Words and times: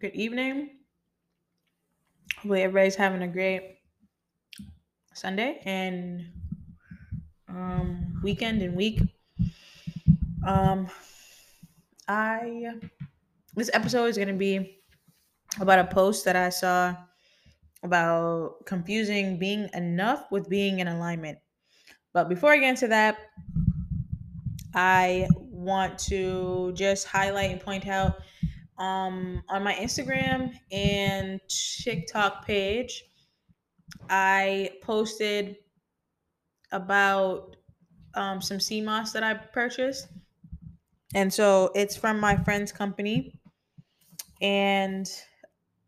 good 0.00 0.14
evening. 0.14 0.70
Hopefully, 2.36 2.62
everybody's 2.62 2.94
having 2.94 3.20
a 3.20 3.28
great 3.28 3.80
Sunday 5.12 5.60
and 5.66 6.24
um, 7.50 8.18
weekend 8.22 8.62
and 8.62 8.74
week. 8.74 9.02
Um, 10.46 10.88
I 12.08 12.76
this 13.54 13.68
episode 13.74 14.06
is 14.06 14.16
gonna 14.16 14.32
be 14.32 14.78
about 15.60 15.78
a 15.78 15.84
post 15.84 16.24
that 16.24 16.34
I 16.34 16.48
saw 16.48 16.96
about 17.82 18.64
confusing 18.64 19.38
being 19.38 19.68
enough 19.74 20.24
with 20.30 20.48
being 20.48 20.78
in 20.78 20.88
alignment. 20.88 21.36
But 22.14 22.30
before 22.30 22.52
I 22.52 22.56
get 22.56 22.70
into 22.70 22.88
that, 22.88 23.18
I 24.74 25.28
want 25.36 25.98
to 26.08 26.72
just 26.72 27.06
highlight 27.06 27.50
and 27.50 27.60
point 27.60 27.86
out 27.86 28.14
um, 28.80 29.42
on 29.48 29.62
my 29.62 29.74
Instagram 29.74 30.54
and 30.72 31.38
TikTok 31.48 32.46
page, 32.46 33.04
I 34.08 34.70
posted 34.82 35.56
about 36.72 37.56
um, 38.14 38.40
some 38.40 38.58
sea 38.58 38.80
moss 38.80 39.12
that 39.12 39.22
I 39.22 39.34
purchased. 39.34 40.08
And 41.14 41.32
so 41.32 41.70
it's 41.74 41.94
from 41.94 42.18
my 42.18 42.36
friend's 42.36 42.72
company. 42.72 43.38
And 44.40 45.08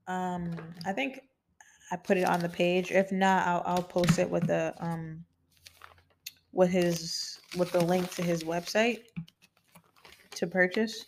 um, 0.07 0.55
I 0.85 0.93
think 0.93 1.21
I 1.91 1.97
put 1.97 2.19
it 2.19 2.24
on 2.24 2.41
the 2.41 2.49
page. 2.49 2.91
If 2.91 3.11
not, 3.11 3.47
I'll, 3.47 3.63
I'll 3.65 3.83
post 3.83 4.19
it 4.19 4.29
with 4.29 4.47
the 4.47 4.74
um, 4.79 5.24
with 6.52 6.71
his 6.71 7.38
with 7.57 7.73
the 7.73 7.83
link 7.83 8.11
to 8.16 8.23
his 8.23 8.45
website 8.45 8.99
to 10.35 10.47
purchase. 10.47 11.07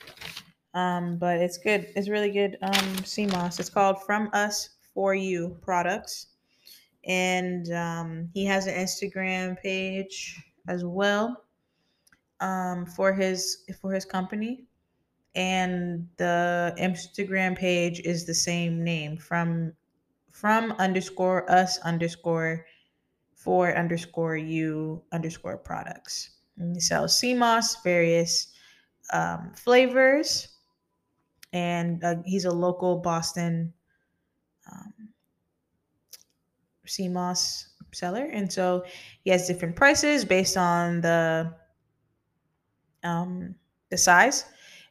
Um, 0.74 1.18
but 1.18 1.38
it's 1.38 1.58
good. 1.58 1.86
It's 1.94 2.08
really 2.08 2.30
good. 2.30 2.58
Um, 2.62 3.28
moss. 3.30 3.60
It's 3.60 3.70
called 3.70 4.02
From 4.02 4.28
Us 4.32 4.70
For 4.92 5.14
You 5.14 5.56
Products, 5.62 6.26
and 7.04 7.72
um, 7.72 8.28
he 8.34 8.44
has 8.44 8.66
an 8.66 8.74
Instagram 8.74 9.60
page 9.60 10.42
as 10.68 10.84
well. 10.84 11.44
Um, 12.40 12.84
for 12.84 13.12
his 13.12 13.64
for 13.80 13.92
his 13.92 14.04
company, 14.04 14.64
and 15.36 16.08
the 16.16 16.74
Instagram 16.78 17.56
page 17.56 18.00
is 18.00 18.26
the 18.26 18.34
same 18.34 18.82
name 18.82 19.16
from 19.16 19.72
from 20.32 20.72
underscore 20.72 21.48
us 21.48 21.78
underscore 21.80 22.66
for 23.34 23.76
underscore 23.76 24.36
you 24.36 25.02
underscore 25.12 25.58
products. 25.58 26.30
And 26.58 26.74
he 26.74 26.80
sells 26.80 27.22
moss, 27.22 27.82
various 27.82 28.52
um, 29.12 29.52
flavors, 29.54 30.53
and 31.54 32.02
uh, 32.02 32.16
he's 32.26 32.44
a 32.44 32.50
local 32.50 32.98
Boston 32.98 33.72
um, 34.70 34.92
moss 37.12 37.68
seller, 37.92 38.28
and 38.32 38.52
so 38.52 38.84
he 39.22 39.30
has 39.30 39.46
different 39.46 39.76
prices 39.76 40.24
based 40.24 40.56
on 40.56 41.00
the 41.00 41.54
um, 43.04 43.54
the 43.90 43.96
size. 43.96 44.44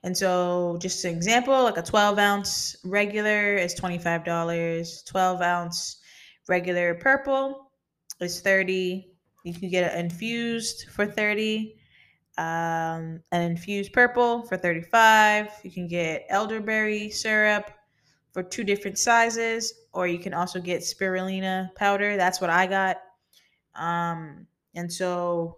And 0.05 0.17
so, 0.17 0.77
just 0.81 1.05
an 1.05 1.15
example, 1.15 1.63
like 1.63 1.77
a 1.77 1.81
12 1.81 2.17
ounce 2.17 2.75
regular 2.83 3.55
is 3.55 3.73
$25. 3.75 5.05
12 5.05 5.41
ounce 5.41 5.97
regular 6.49 6.95
purple 6.95 7.71
is 8.19 8.41
30 8.41 9.07
You 9.43 9.53
can 9.53 9.69
get 9.69 9.93
it 9.93 9.97
infused 9.97 10.89
for 10.89 11.05
30 11.05 11.75
um, 12.37 13.21
an 13.31 13.41
infused 13.41 13.93
purple 13.93 14.43
for 14.43 14.57
35 14.57 15.49
You 15.63 15.71
can 15.71 15.87
get 15.87 16.25
elderberry 16.29 17.09
syrup 17.09 17.71
for 18.31 18.41
two 18.41 18.63
different 18.63 18.97
sizes, 18.97 19.73
or 19.93 20.07
you 20.07 20.17
can 20.17 20.33
also 20.33 20.59
get 20.59 20.81
spirulina 20.81 21.73
powder. 21.75 22.17
That's 22.17 22.41
what 22.41 22.49
I 22.49 22.65
got. 22.65 22.97
Um, 23.75 24.47
and 24.75 24.91
so, 24.91 25.57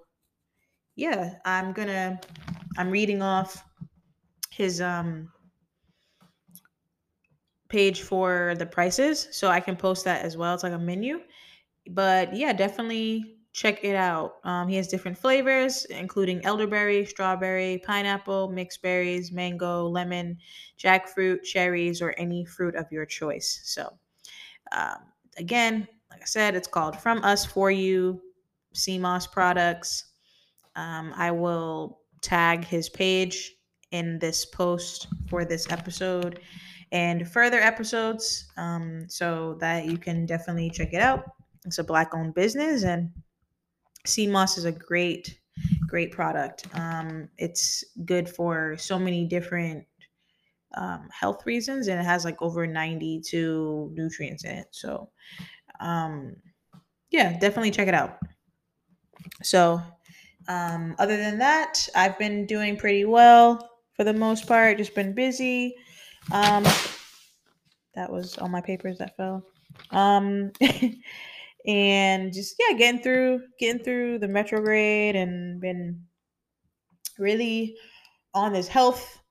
yeah, 0.95 1.35
I'm 1.45 1.71
gonna, 1.71 2.19
I'm 2.77 2.91
reading 2.91 3.21
off 3.21 3.63
his 4.55 4.79
um 4.79 5.29
page 7.67 8.01
for 8.03 8.53
the 8.57 8.65
prices 8.65 9.27
so 9.31 9.49
i 9.49 9.59
can 9.59 9.75
post 9.75 10.05
that 10.05 10.23
as 10.23 10.37
well 10.37 10.53
it's 10.53 10.63
like 10.63 10.71
a 10.71 10.79
menu 10.79 11.19
but 11.89 12.33
yeah 12.33 12.53
definitely 12.53 13.34
check 13.55 13.85
it 13.85 13.95
out. 13.95 14.35
Um, 14.43 14.67
he 14.67 14.75
has 14.75 14.89
different 14.89 15.17
flavors 15.17 15.85
including 15.85 16.43
elderberry 16.45 17.05
strawberry 17.05 17.81
pineapple 17.85 18.49
mixed 18.51 18.81
berries 18.81 19.31
mango 19.31 19.87
lemon 19.87 20.37
jackfruit 20.77 21.43
cherries 21.43 22.01
or 22.01 22.13
any 22.17 22.43
fruit 22.43 22.75
of 22.75 22.91
your 22.91 23.05
choice. 23.05 23.61
So 23.63 23.97
um, 24.73 24.97
again 25.37 25.87
like 26.11 26.21
i 26.21 26.25
said 26.25 26.55
it's 26.55 26.67
called 26.67 26.99
from 26.99 27.23
us 27.23 27.45
for 27.45 27.71
you 27.71 28.21
moss 28.99 29.25
products. 29.25 30.11
Um, 30.75 31.13
i 31.15 31.31
will 31.31 32.01
tag 32.21 32.65
his 32.65 32.89
page 32.89 33.53
in 33.91 34.19
this 34.19 34.43
post 34.45 35.07
for 35.29 35.45
this 35.45 35.71
episode 35.71 36.41
and 36.91 37.25
further 37.25 37.61
episodes 37.61 38.51
um, 38.57 39.05
so 39.07 39.55
that 39.61 39.85
you 39.85 39.97
can 39.97 40.25
definitely 40.25 40.69
check 40.69 40.93
it 40.93 41.01
out. 41.01 41.23
It's 41.65 41.79
a 41.79 41.83
black 41.83 42.13
owned 42.13 42.33
business, 42.33 42.83
and 42.83 43.11
Moss 44.27 44.57
is 44.57 44.65
a 44.65 44.71
great, 44.71 45.39
great 45.87 46.11
product. 46.11 46.67
Um, 46.73 47.29
it's 47.37 47.83
good 48.05 48.29
for 48.29 48.77
so 48.77 48.99
many 48.99 49.25
different 49.25 49.85
um, 50.75 51.07
health 51.11 51.45
reasons, 51.45 51.87
and 51.87 51.99
it 51.99 52.03
has 52.03 52.25
like 52.25 52.41
over 52.41 52.67
92 52.67 53.91
nutrients 53.93 54.43
in 54.43 54.51
it. 54.51 54.67
So, 54.71 55.09
um, 55.79 56.35
yeah, 57.09 57.37
definitely 57.39 57.71
check 57.71 57.87
it 57.87 57.93
out. 57.93 58.19
So, 59.43 59.81
um, 60.47 60.95
other 60.99 61.17
than 61.17 61.39
that, 61.39 61.87
I've 61.95 62.19
been 62.19 62.45
doing 62.45 62.77
pretty 62.77 63.05
well 63.05 63.69
for 63.95 64.03
the 64.03 64.13
most 64.13 64.47
part. 64.47 64.77
Just 64.77 64.93
been 64.93 65.13
busy. 65.13 65.75
Um, 66.31 66.63
that 67.95 68.11
was 68.11 68.37
all 68.37 68.49
my 68.49 68.61
papers 68.61 68.97
that 68.99 69.15
fell. 69.15 69.43
Um, 69.91 70.51
and 71.67 72.33
just 72.33 72.55
yeah, 72.59 72.77
getting 72.77 73.01
through, 73.01 73.41
getting 73.59 73.83
through 73.83 74.19
the 74.19 74.29
retrograde, 74.29 75.15
and 75.15 75.59
been 75.61 76.05
really 77.17 77.75
on 78.33 78.53
this 78.53 78.67
health 78.67 79.21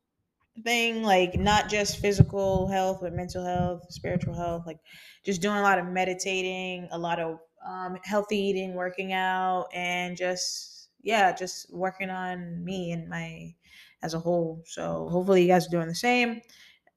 thing, 0.63 1.03
like 1.03 1.35
not 1.39 1.69
just 1.69 1.99
physical 1.99 2.69
health, 2.69 2.99
but 3.03 3.13
mental 3.13 3.45
health, 3.45 3.83
spiritual 3.91 4.35
health. 4.35 4.65
Like 4.67 4.79
just 5.25 5.43
doing 5.43 5.57
a 5.57 5.63
lot 5.63 5.79
of 5.79 5.87
meditating, 5.87 6.89
a 6.93 6.99
lot 6.99 7.19
of 7.21 7.39
um, 7.67 7.99
healthy 8.05 8.39
eating, 8.39 8.75
working 8.75 9.13
out, 9.13 9.67
and 9.75 10.17
just 10.17 10.89
yeah, 11.03 11.33
just 11.35 11.73
working 11.73 12.11
on 12.11 12.65
me 12.65 12.93
and 12.93 13.09
my 13.09 13.55
as 14.03 14.15
a 14.15 14.19
whole. 14.19 14.63
So 14.67 15.09
hopefully 15.11 15.43
you 15.43 15.49
guys 15.49 15.67
are 15.67 15.71
doing 15.71 15.89
the 15.89 15.95
same. 15.95 16.41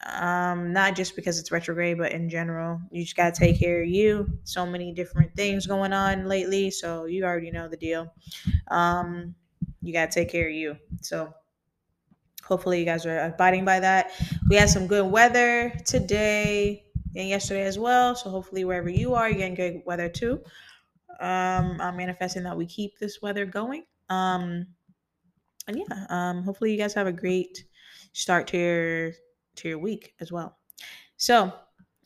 Um, 0.05 0.73
not 0.73 0.95
just 0.95 1.15
because 1.15 1.39
it's 1.39 1.51
retrograde, 1.51 1.97
but 1.97 2.11
in 2.11 2.29
general, 2.29 2.79
you 2.91 3.03
just 3.03 3.15
gotta 3.15 3.31
take 3.31 3.59
care 3.59 3.81
of 3.81 3.89
you. 3.89 4.27
So 4.43 4.65
many 4.65 4.93
different 4.93 5.35
things 5.35 5.65
going 5.65 5.91
on 5.91 6.27
lately, 6.27 6.69
so 6.69 7.05
you 7.05 7.23
already 7.23 7.51
know 7.51 7.67
the 7.67 7.77
deal. 7.77 8.13
Um, 8.67 9.33
you 9.81 9.93
gotta 9.93 10.11
take 10.11 10.29
care 10.29 10.47
of 10.47 10.53
you. 10.53 10.77
So 11.01 11.33
hopefully 12.43 12.79
you 12.79 12.85
guys 12.85 13.05
are 13.05 13.19
abiding 13.25 13.65
by 13.65 13.79
that. 13.79 14.11
We 14.49 14.55
had 14.55 14.69
some 14.69 14.87
good 14.87 15.11
weather 15.11 15.73
today 15.85 16.83
and 17.15 17.27
yesterday 17.27 17.63
as 17.63 17.79
well. 17.79 18.15
So 18.15 18.29
hopefully 18.29 18.63
wherever 18.65 18.89
you 18.89 19.15
are, 19.15 19.27
you're 19.29 19.39
getting 19.39 19.55
good 19.55 19.81
weather 19.85 20.09
too. 20.09 20.41
Um, 21.19 21.81
I'm 21.81 21.97
manifesting 21.97 22.43
that 22.43 22.55
we 22.55 22.67
keep 22.67 22.99
this 22.99 23.21
weather 23.21 23.45
going. 23.45 23.83
Um, 24.09 24.67
and 25.67 25.77
yeah, 25.77 26.05
um, 26.09 26.43
hopefully 26.43 26.71
you 26.71 26.77
guys 26.77 26.93
have 26.93 27.07
a 27.07 27.11
great 27.11 27.65
start 28.13 28.47
to 28.47 28.57
your 28.57 29.11
to 29.57 29.69
your 29.69 29.79
week 29.79 30.13
as 30.19 30.31
well. 30.31 30.57
So, 31.17 31.51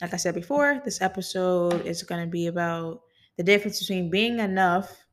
like 0.02 0.14
I 0.14 0.18
said 0.18 0.36
before, 0.36 0.82
this 0.84 1.02
episode 1.02 1.86
is 1.86 2.04
going 2.04 2.26
to 2.26 2.30
be 2.30 2.48
about 2.48 3.02
the 3.38 3.44
difference 3.44 3.80
between 3.80 4.10
being 4.10 4.40
enough 4.40 5.06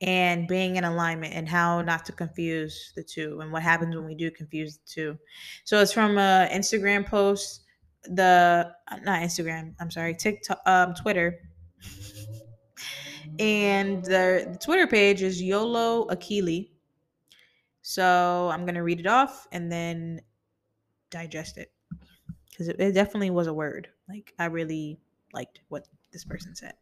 and 0.00 0.46
being 0.46 0.76
in 0.76 0.84
alignment 0.84 1.34
and 1.34 1.48
how 1.48 1.82
not 1.82 2.04
to 2.06 2.12
confuse 2.12 2.92
the 2.94 3.02
two 3.02 3.40
and 3.40 3.52
what 3.52 3.62
happens 3.62 3.96
when 3.96 4.06
we 4.06 4.14
do 4.14 4.30
confuse 4.30 4.78
the 4.78 4.86
two. 4.86 5.18
So 5.64 5.80
it's 5.80 5.92
from 5.92 6.18
a 6.18 6.48
Instagram 6.52 7.04
post, 7.04 7.62
the 8.04 8.70
not 9.02 9.22
Instagram, 9.22 9.74
I'm 9.80 9.90
sorry, 9.90 10.14
TikTok, 10.14 10.60
um, 10.66 10.94
Twitter. 10.94 11.40
And 13.38 14.04
the, 14.04 14.48
the 14.52 14.58
Twitter 14.62 14.86
page 14.86 15.22
is 15.22 15.42
YOLO 15.42 16.06
Akili. 16.08 16.70
So 17.82 18.50
I'm 18.52 18.66
gonna 18.66 18.82
read 18.82 19.00
it 19.00 19.06
off 19.06 19.46
and 19.52 19.70
then 19.70 20.20
digest 21.10 21.58
it 21.58 21.72
because 22.50 22.68
it, 22.68 22.80
it 22.80 22.92
definitely 22.92 23.30
was 23.30 23.46
a 23.46 23.54
word. 23.54 23.88
Like 24.08 24.34
I 24.38 24.46
really 24.46 24.98
liked 25.32 25.60
what 25.68 25.86
this 26.12 26.24
person 26.24 26.54
said. 26.54 26.74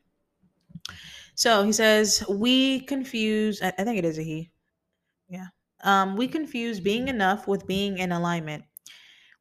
So 1.34 1.62
he 1.64 1.72
says, 1.72 2.24
We 2.28 2.80
confuse, 2.80 3.62
I, 3.62 3.72
I 3.78 3.84
think 3.84 3.98
it 3.98 4.04
is 4.04 4.18
a 4.18 4.22
he. 4.22 4.50
Yeah. 5.28 5.46
Um, 5.82 6.16
we 6.16 6.28
confuse 6.28 6.80
being 6.80 7.08
enough 7.08 7.46
with 7.46 7.66
being 7.66 7.98
in 7.98 8.12
alignment. 8.12 8.64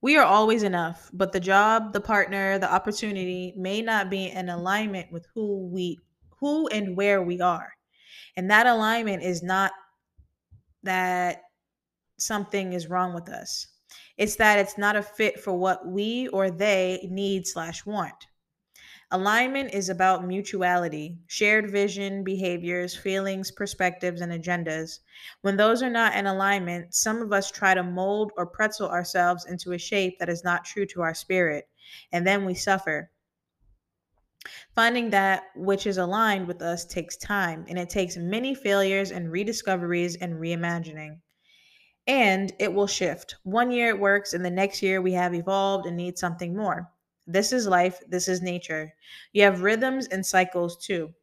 We 0.01 0.17
are 0.17 0.25
always 0.25 0.63
enough, 0.63 1.09
but 1.13 1.31
the 1.31 1.39
job, 1.39 1.93
the 1.93 2.01
partner, 2.01 2.59
the 2.59 2.71
opportunity 2.71 3.53
may 3.57 3.81
not 3.81 4.09
be 4.09 4.29
in 4.29 4.49
alignment 4.49 5.11
with 5.11 5.25
who 5.33 5.67
we 5.67 5.99
who 6.39 6.67
and 6.67 6.97
where 6.97 7.23
we 7.23 7.39
are. 7.39 7.71
And 8.35 8.51
that 8.51 8.67
alignment 8.67 9.23
is 9.23 9.41
not 9.41 9.71
that 10.83 11.43
something 12.17 12.73
is 12.73 12.89
wrong 12.89 13.13
with 13.13 13.29
us. 13.29 13.67
It's 14.17 14.35
that 14.37 14.59
it's 14.59 14.77
not 14.77 14.95
a 14.95 15.03
fit 15.03 15.39
for 15.39 15.53
what 15.53 15.85
we 15.85 16.27
or 16.29 16.49
they 16.49 17.07
need 17.11 17.47
slash 17.47 17.85
want. 17.85 18.27
Alignment 19.11 19.73
is 19.73 19.89
about 19.89 20.25
mutuality, 20.25 21.19
shared 21.27 21.69
vision, 21.69 22.23
behaviors, 22.23 22.95
feelings, 22.95 23.51
perspectives, 23.51 24.19
and 24.19 24.31
agendas. 24.31 24.99
When 25.41 25.57
those 25.57 25.83
are 25.83 25.89
not 25.89 26.15
in 26.15 26.25
alignment, 26.25 26.95
some 26.95 27.21
of 27.21 27.31
us 27.31 27.51
try 27.51 27.75
to 27.75 27.83
mold 27.83 28.31
or 28.35 28.47
pretzel 28.47 28.89
ourselves 28.89 29.45
into 29.45 29.73
a 29.73 29.77
shape 29.77 30.17
that 30.19 30.29
is 30.29 30.43
not 30.43 30.65
true 30.65 30.85
to 30.87 31.01
our 31.01 31.13
spirit, 31.13 31.69
and 32.11 32.25
then 32.25 32.45
we 32.45 32.55
suffer. 32.55 33.11
Finding 34.73 35.11
that 35.11 35.43
which 35.55 35.85
is 35.85 35.97
aligned 35.97 36.47
with 36.47 36.61
us 36.61 36.83
takes 36.83 37.15
time, 37.15 37.65
and 37.67 37.77
it 37.77 37.89
takes 37.89 38.17
many 38.17 38.55
failures 38.55 39.11
and 39.11 39.31
rediscoveries 39.31 40.15
and 40.15 40.33
reimagining. 40.35 41.19
And 42.07 42.51
it 42.57 42.73
will 42.73 42.87
shift. 42.87 43.35
One 43.43 43.69
year 43.69 43.89
it 43.89 43.99
works, 43.99 44.33
and 44.33 44.43
the 44.43 44.49
next 44.49 44.81
year 44.81 45.03
we 45.03 45.13
have 45.13 45.35
evolved 45.35 45.85
and 45.85 45.95
need 45.95 46.17
something 46.17 46.55
more. 46.55 46.91
This 47.27 47.53
is 47.53 47.67
life, 47.67 48.01
this 48.07 48.27
is 48.27 48.41
nature. 48.41 48.95
You 49.33 49.43
have 49.43 49.61
rhythms 49.61 50.07
and 50.07 50.25
cycles 50.25 50.83
too. 50.83 51.13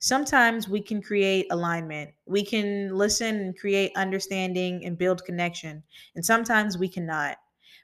Sometimes 0.00 0.68
we 0.68 0.82
can 0.82 1.02
create 1.02 1.46
alignment. 1.50 2.12
We 2.26 2.44
can 2.44 2.96
listen 2.96 3.36
and 3.36 3.58
create 3.58 3.92
understanding 3.96 4.84
and 4.84 4.98
build 4.98 5.24
connection. 5.24 5.84
And 6.16 6.26
sometimes 6.26 6.76
we 6.76 6.88
cannot. 6.88 7.38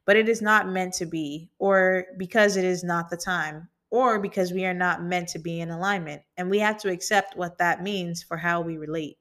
But 0.04 0.16
it 0.16 0.28
is 0.28 0.42
not 0.42 0.68
meant 0.68 0.94
to 0.96 1.06
be, 1.06 1.50
or 1.60 2.06
because 2.18 2.56
it 2.56 2.64
is 2.64 2.84
not 2.84 3.10
the 3.10 3.16
time, 3.16 3.70
or 3.90 4.18
because 4.18 4.52
we 4.52 4.66
are 4.66 4.74
not 4.74 5.04
meant 5.04 5.28
to 5.28 5.38
be 5.38 5.60
in 5.60 5.70
alignment. 5.70 6.24
And 6.36 6.50
we 6.50 6.58
have 6.58 6.78
to 6.80 6.90
accept 6.90 7.36
what 7.36 7.58
that 7.58 7.84
means 7.84 8.24
for 8.24 8.38
how 8.38 8.62
we 8.62 8.78
relate. 8.78 9.19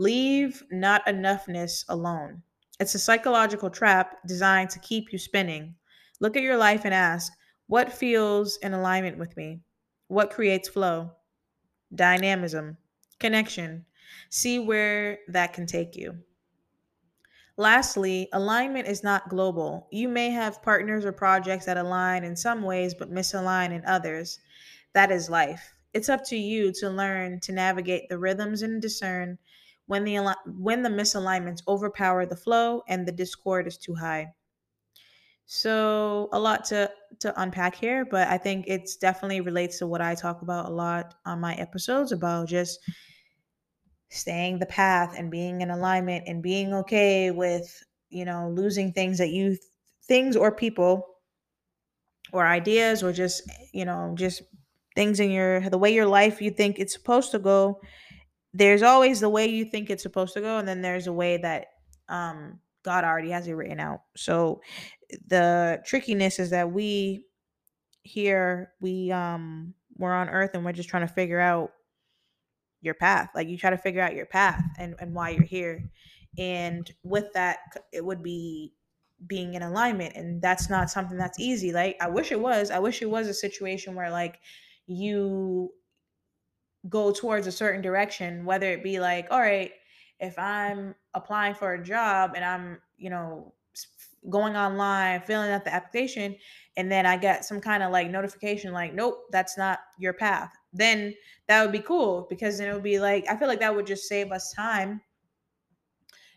Leave 0.00 0.62
not 0.70 1.04
enoughness 1.04 1.84
alone. 1.90 2.40
It's 2.78 2.94
a 2.94 2.98
psychological 2.98 3.68
trap 3.68 4.16
designed 4.26 4.70
to 4.70 4.78
keep 4.78 5.12
you 5.12 5.18
spinning. 5.18 5.74
Look 6.20 6.38
at 6.38 6.42
your 6.42 6.56
life 6.56 6.86
and 6.86 6.94
ask, 6.94 7.30
what 7.66 7.92
feels 7.92 8.56
in 8.62 8.72
alignment 8.72 9.18
with 9.18 9.36
me? 9.36 9.60
What 10.08 10.30
creates 10.30 10.70
flow? 10.70 11.10
Dynamism, 11.94 12.78
connection. 13.18 13.84
See 14.30 14.58
where 14.58 15.18
that 15.28 15.52
can 15.52 15.66
take 15.66 15.94
you. 15.96 16.16
Lastly, 17.58 18.30
alignment 18.32 18.88
is 18.88 19.04
not 19.04 19.28
global. 19.28 19.86
You 19.92 20.08
may 20.08 20.30
have 20.30 20.62
partners 20.62 21.04
or 21.04 21.12
projects 21.12 21.66
that 21.66 21.76
align 21.76 22.24
in 22.24 22.36
some 22.36 22.62
ways 22.62 22.94
but 22.94 23.12
misalign 23.12 23.70
in 23.70 23.84
others. 23.84 24.38
That 24.94 25.10
is 25.10 25.28
life. 25.28 25.74
It's 25.92 26.08
up 26.08 26.24
to 26.28 26.38
you 26.38 26.72
to 26.80 26.88
learn 26.88 27.38
to 27.40 27.52
navigate 27.52 28.08
the 28.08 28.16
rhythms 28.16 28.62
and 28.62 28.80
discern 28.80 29.36
when 29.90 30.04
the 30.04 30.36
when 30.46 30.82
the 30.82 30.88
misalignments 30.88 31.62
overpower 31.66 32.24
the 32.24 32.36
flow 32.36 32.80
and 32.86 33.06
the 33.08 33.12
discord 33.12 33.66
is 33.66 33.76
too 33.76 33.96
high. 33.96 34.28
So 35.46 36.28
a 36.32 36.38
lot 36.38 36.64
to 36.66 36.92
to 37.18 37.42
unpack 37.42 37.74
here, 37.74 38.04
but 38.04 38.28
I 38.28 38.38
think 38.38 38.66
it's 38.68 38.94
definitely 38.94 39.40
relates 39.40 39.78
to 39.78 39.88
what 39.88 40.00
I 40.00 40.14
talk 40.14 40.42
about 40.42 40.66
a 40.66 40.70
lot 40.70 41.14
on 41.26 41.40
my 41.40 41.54
episodes 41.56 42.12
about 42.12 42.46
just 42.46 42.78
staying 44.10 44.60
the 44.60 44.66
path 44.66 45.18
and 45.18 45.28
being 45.28 45.60
in 45.60 45.70
alignment 45.70 46.28
and 46.28 46.40
being 46.40 46.72
okay 46.72 47.32
with, 47.32 47.82
you 48.10 48.24
know, 48.24 48.48
losing 48.48 48.92
things 48.92 49.18
that 49.18 49.30
you 49.30 49.56
things 50.04 50.36
or 50.36 50.52
people 50.54 51.04
or 52.32 52.46
ideas 52.46 53.02
or 53.02 53.12
just, 53.12 53.42
you 53.72 53.84
know, 53.84 54.14
just 54.16 54.42
things 54.94 55.18
in 55.18 55.32
your 55.32 55.68
the 55.68 55.78
way 55.78 55.92
your 55.92 56.06
life 56.06 56.40
you 56.40 56.52
think 56.52 56.78
it's 56.78 56.92
supposed 56.92 57.32
to 57.32 57.40
go. 57.40 57.80
There's 58.52 58.82
always 58.82 59.20
the 59.20 59.28
way 59.28 59.46
you 59.46 59.64
think 59.64 59.90
it's 59.90 60.02
supposed 60.02 60.34
to 60.34 60.40
go 60.40 60.58
and 60.58 60.66
then 60.66 60.82
there's 60.82 61.06
a 61.06 61.12
way 61.12 61.36
that 61.38 61.66
um 62.08 62.58
God 62.82 63.04
already 63.04 63.30
has 63.30 63.46
it 63.46 63.52
written 63.52 63.80
out. 63.80 64.00
So 64.16 64.60
the 65.26 65.82
trickiness 65.84 66.38
is 66.38 66.50
that 66.50 66.72
we 66.72 67.26
here 68.02 68.72
we 68.80 69.10
um 69.12 69.74
we're 69.96 70.12
on 70.14 70.28
earth 70.30 70.50
and 70.54 70.64
we're 70.64 70.72
just 70.72 70.88
trying 70.88 71.06
to 71.06 71.12
figure 71.12 71.40
out 71.40 71.70
your 72.80 72.94
path. 72.94 73.28
Like 73.34 73.48
you 73.48 73.58
try 73.58 73.70
to 73.70 73.78
figure 73.78 74.00
out 74.00 74.14
your 74.14 74.26
path 74.26 74.64
and, 74.78 74.94
and 74.98 75.14
why 75.14 75.30
you're 75.30 75.44
here. 75.44 75.90
And 76.38 76.90
with 77.02 77.32
that 77.34 77.58
it 77.92 78.04
would 78.04 78.22
be 78.22 78.72
being 79.26 79.52
in 79.52 79.62
alignment 79.62 80.16
and 80.16 80.40
that's 80.40 80.70
not 80.70 80.90
something 80.90 81.18
that's 81.18 81.38
easy. 81.38 81.72
Like 81.72 81.96
i 82.00 82.08
wish 82.08 82.32
it 82.32 82.40
was. 82.40 82.70
I 82.70 82.78
wish 82.78 83.02
it 83.02 83.10
was 83.10 83.28
a 83.28 83.34
situation 83.34 83.94
where 83.94 84.10
like 84.10 84.40
you 84.86 85.70
go 86.90 87.10
towards 87.10 87.46
a 87.46 87.52
certain 87.52 87.80
direction 87.80 88.44
whether 88.44 88.70
it 88.70 88.84
be 88.84 89.00
like 89.00 89.26
all 89.30 89.40
right 89.40 89.72
if 90.18 90.38
i'm 90.38 90.94
applying 91.14 91.54
for 91.54 91.72
a 91.74 91.82
job 91.82 92.32
and 92.34 92.44
i'm 92.44 92.78
you 92.98 93.08
know 93.08 93.54
going 94.28 94.56
online, 94.56 95.22
filling 95.22 95.50
out 95.50 95.64
the 95.64 95.72
application, 95.72 96.36
and 96.76 96.90
then 96.90 97.06
I 97.06 97.16
get 97.16 97.44
some 97.44 97.60
kind 97.60 97.82
of 97.82 97.90
like 97.90 98.10
notification 98.10 98.72
like, 98.72 98.92
nope, 98.92 99.24
that's 99.30 99.56
not 99.56 99.78
your 99.98 100.12
path. 100.12 100.52
Then 100.72 101.14
that 101.46 101.62
would 101.62 101.72
be 101.72 101.80
cool 101.80 102.26
because 102.28 102.58
then 102.58 102.68
it 102.68 102.74
would 102.74 102.82
be 102.82 103.00
like, 103.00 103.24
I 103.28 103.36
feel 103.36 103.48
like 103.48 103.60
that 103.60 103.74
would 103.74 103.86
just 103.86 104.08
save 104.08 104.30
us 104.32 104.52
time. 104.52 105.00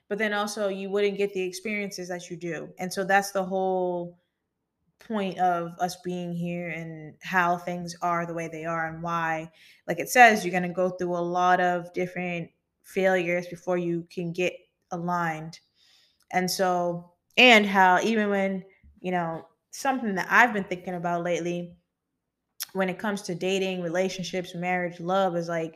But 0.08 0.18
then 0.18 0.34
also 0.34 0.70
you 0.70 0.90
wouldn't 0.90 1.18
get 1.18 1.34
the 1.34 1.42
experiences 1.42 2.08
that 2.10 2.30
you 2.30 2.38
do. 2.38 2.70
And 2.78 2.92
so 2.92 3.04
that's 3.04 3.32
the 3.32 3.44
whole 3.44 4.18
point 5.08 5.38
of 5.40 5.72
us 5.80 5.98
being 6.04 6.34
here 6.34 6.70
and 6.70 7.16
how 7.22 7.58
things 7.58 7.96
are 8.02 8.26
the 8.26 8.34
way 8.34 8.48
they 8.48 8.66
are 8.66 8.88
and 8.88 9.04
why 9.04 9.52
like 9.88 10.00
it 10.00 10.10
says 10.10 10.44
you're 10.44 10.52
going 10.52 10.64
to 10.64 10.70
go 10.70 10.90
through 10.90 11.16
a 11.16 11.20
lot 11.20 11.60
of 11.60 11.92
different 11.94 12.50
failures 12.84 13.48
before 13.48 13.78
you 13.78 14.08
can 14.12 14.32
get 14.32 14.54
aligned. 14.92 15.60
And 16.32 16.50
so 16.50 17.14
and 17.38 17.66
how 17.66 18.00
even 18.04 18.30
when 18.30 18.64
you 19.00 19.12
know 19.12 19.46
something 19.72 20.16
that 20.16 20.28
i've 20.30 20.54
been 20.54 20.64
thinking 20.64 20.96
about 20.96 21.24
lately 21.24 21.76
when 22.74 22.90
it 22.90 23.00
comes 23.00 23.22
to 23.24 23.36
dating 23.36 23.82
relationships 23.82 24.56
marriage 24.56 25.00
love 25.00 25.36
is 25.36 25.50
like 25.50 25.76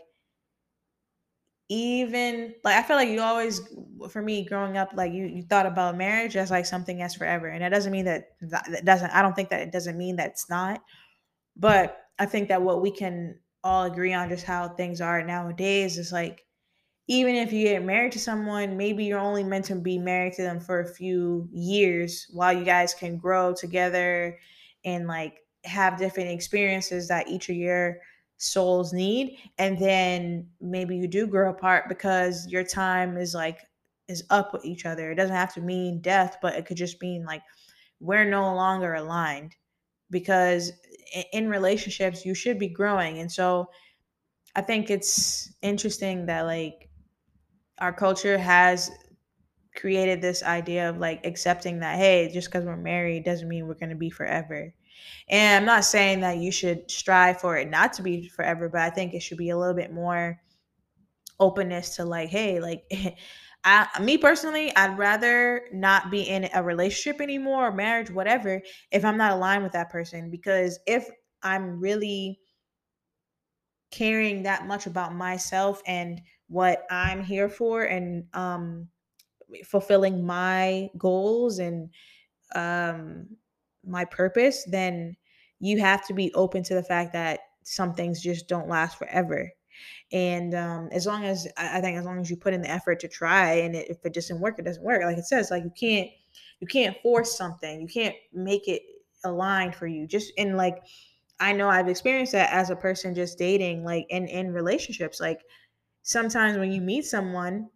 even 1.69 2.53
like 2.63 2.75
i 2.75 2.81
feel 2.81 2.95
like 2.95 3.09
you 3.09 3.21
always 3.21 3.61
for 4.09 4.21
me 4.21 4.45
growing 4.45 4.77
up 4.77 4.89
like 4.95 5.11
you 5.11 5.25
you 5.25 5.43
thought 5.43 5.65
about 5.65 5.97
marriage 5.97 6.37
as 6.37 6.49
like 6.49 6.65
something 6.65 6.97
that's 6.97 7.15
forever 7.15 7.47
and 7.47 7.63
it 7.63 7.69
doesn't 7.69 7.91
mean 7.91 8.05
that 8.05 8.29
that 8.41 8.85
doesn't 8.85 9.11
i 9.11 9.21
don't 9.21 9.35
think 9.35 9.49
that 9.49 9.61
it 9.61 9.71
doesn't 9.71 9.97
mean 9.97 10.15
that 10.15 10.29
it's 10.29 10.49
not 10.49 10.81
but 11.57 12.05
i 12.19 12.25
think 12.25 12.47
that 12.47 12.61
what 12.61 12.81
we 12.81 12.89
can 12.89 13.37
all 13.63 13.83
agree 13.83 14.13
on 14.13 14.29
just 14.29 14.45
how 14.45 14.69
things 14.69 15.01
are 15.01 15.23
nowadays 15.23 15.97
is 15.97 16.11
like 16.11 16.47
even 17.07 17.35
if 17.35 17.53
you 17.53 17.63
get 17.63 17.83
married 17.83 18.11
to 18.11 18.19
someone, 18.19 18.75
maybe 18.75 19.05
you're 19.05 19.19
only 19.19 19.43
meant 19.43 19.65
to 19.65 19.75
be 19.75 19.97
married 19.97 20.33
to 20.33 20.41
them 20.41 20.59
for 20.59 20.81
a 20.81 20.93
few 20.93 21.47
years 21.53 22.27
while 22.31 22.51
you 22.51 22.65
guys 22.65 22.93
can 22.93 23.17
grow 23.17 23.53
together 23.53 24.37
and 24.83 25.07
like 25.07 25.39
have 25.63 25.97
different 25.97 26.29
experiences 26.29 27.07
that 27.07 27.29
each 27.29 27.49
of 27.49 27.55
your 27.55 27.97
souls 28.37 28.93
need. 28.93 29.37
And 29.57 29.77
then 29.79 30.49
maybe 30.61 30.97
you 30.97 31.07
do 31.07 31.27
grow 31.27 31.49
apart 31.49 31.89
because 31.89 32.47
your 32.47 32.63
time 32.63 33.17
is 33.17 33.33
like 33.33 33.59
is 34.07 34.23
up 34.29 34.53
with 34.53 34.65
each 34.65 34.85
other. 34.85 35.11
It 35.11 35.15
doesn't 35.15 35.35
have 35.35 35.53
to 35.55 35.61
mean 35.61 35.99
death, 36.01 36.37
but 36.41 36.55
it 36.55 36.65
could 36.65 36.77
just 36.77 37.01
mean 37.01 37.25
like 37.25 37.43
we're 37.99 38.29
no 38.29 38.53
longer 38.55 38.93
aligned 38.95 39.55
because 40.11 40.71
in 41.33 41.49
relationships 41.49 42.25
you 42.25 42.33
should 42.33 42.59
be 42.59 42.69
growing. 42.69 43.19
And 43.19 43.31
so 43.31 43.69
I 44.55 44.61
think 44.61 44.89
it's 44.89 45.53
interesting 45.61 46.25
that 46.27 46.41
like 46.43 46.89
our 47.79 47.93
culture 47.93 48.37
has 48.37 48.91
created 49.75 50.21
this 50.21 50.43
idea 50.43 50.89
of 50.89 50.97
like 50.97 51.25
accepting 51.25 51.79
that 51.79 51.97
hey 51.97 52.29
just 52.33 52.47
because 52.49 52.65
we're 52.65 52.75
married 52.75 53.23
doesn't 53.23 53.47
mean 53.47 53.67
we're 53.67 53.75
going 53.75 53.89
to 53.89 53.95
be 53.95 54.09
forever 54.09 54.73
and 55.29 55.57
i'm 55.57 55.65
not 55.65 55.85
saying 55.85 56.19
that 56.19 56.37
you 56.37 56.51
should 56.51 56.89
strive 56.89 57.39
for 57.39 57.57
it 57.57 57.69
not 57.69 57.93
to 57.93 58.01
be 58.01 58.27
forever 58.29 58.69
but 58.69 58.81
i 58.81 58.89
think 58.89 59.13
it 59.13 59.21
should 59.21 59.37
be 59.37 59.49
a 59.49 59.57
little 59.57 59.75
bit 59.75 59.91
more 59.91 60.39
openness 61.39 61.95
to 61.95 62.05
like 62.05 62.29
hey 62.29 62.59
like 62.59 62.83
I, 63.63 63.87
me 64.01 64.17
personally 64.17 64.73
i'd 64.75 64.97
rather 64.97 65.63
not 65.73 66.09
be 66.11 66.21
in 66.21 66.47
a 66.53 66.63
relationship 66.63 67.21
anymore 67.21 67.67
or 67.67 67.71
marriage 67.71 68.09
whatever 68.09 68.61
if 68.91 69.03
i'm 69.03 69.17
not 69.17 69.33
aligned 69.33 69.63
with 69.63 69.73
that 69.73 69.89
person. 69.89 70.29
Because 70.29 70.79
if 70.87 71.09
i'm 71.43 71.79
really 71.79 72.39
caring 73.91 74.43
that 74.43 74.67
much 74.67 74.85
about 74.85 75.13
myself 75.13 75.81
and 75.85 76.21
what 76.47 76.85
I'm 76.89 77.23
here 77.23 77.49
for 77.49 77.83
and 77.83 78.25
um, 78.33 78.87
fulfilling 79.65 80.25
my 80.25 80.89
goals 80.97 81.59
and 81.59 81.89
um, 82.55 83.27
my 83.87 84.05
purpose, 84.05 84.65
then 84.65 85.15
you 85.59 85.79
have 85.79 86.05
to 86.07 86.13
be 86.13 86.33
open 86.33 86.63
to 86.63 86.75
the 86.75 86.83
fact 86.83 87.13
that 87.13 87.39
some 87.63 87.93
things 87.93 88.21
just 88.21 88.47
don't 88.47 88.69
last 88.69 88.97
forever. 88.97 89.51
And 90.11 90.55
um, 90.55 90.89
as 90.91 91.05
long 91.05 91.23
as 91.25 91.47
I 91.57 91.81
think, 91.81 91.97
as 91.97 92.05
long 92.05 92.19
as 92.19 92.29
you 92.29 92.37
put 92.37 92.53
in 92.53 92.61
the 92.61 92.69
effort 92.69 92.99
to 93.01 93.07
try, 93.07 93.53
and 93.53 93.75
it, 93.75 93.89
if 93.89 94.05
it 94.05 94.13
doesn't 94.13 94.39
work, 94.39 94.57
it 94.57 94.65
doesn't 94.65 94.83
work. 94.83 95.03
Like 95.03 95.17
it 95.17 95.25
says, 95.25 95.51
like 95.51 95.63
you 95.63 95.71
can't 95.77 96.09
you 96.59 96.67
can't 96.67 96.97
force 97.01 97.37
something 97.37 97.81
you 97.81 97.87
can't 97.87 98.15
make 98.33 98.67
it 98.67 98.81
aligned 99.23 99.75
for 99.75 99.87
you 99.87 100.07
just 100.07 100.31
in 100.37 100.55
like 100.55 100.77
i 101.39 101.51
know 101.51 101.69
i've 101.69 101.87
experienced 101.87 102.31
that 102.31 102.51
as 102.51 102.69
a 102.69 102.75
person 102.75 103.15
just 103.15 103.37
dating 103.37 103.83
like 103.83 104.05
in 104.09 104.27
in 104.27 104.53
relationships 104.53 105.19
like 105.19 105.41
sometimes 106.03 106.57
when 106.57 106.71
you 106.71 106.81
meet 106.81 107.05
someone 107.05 107.69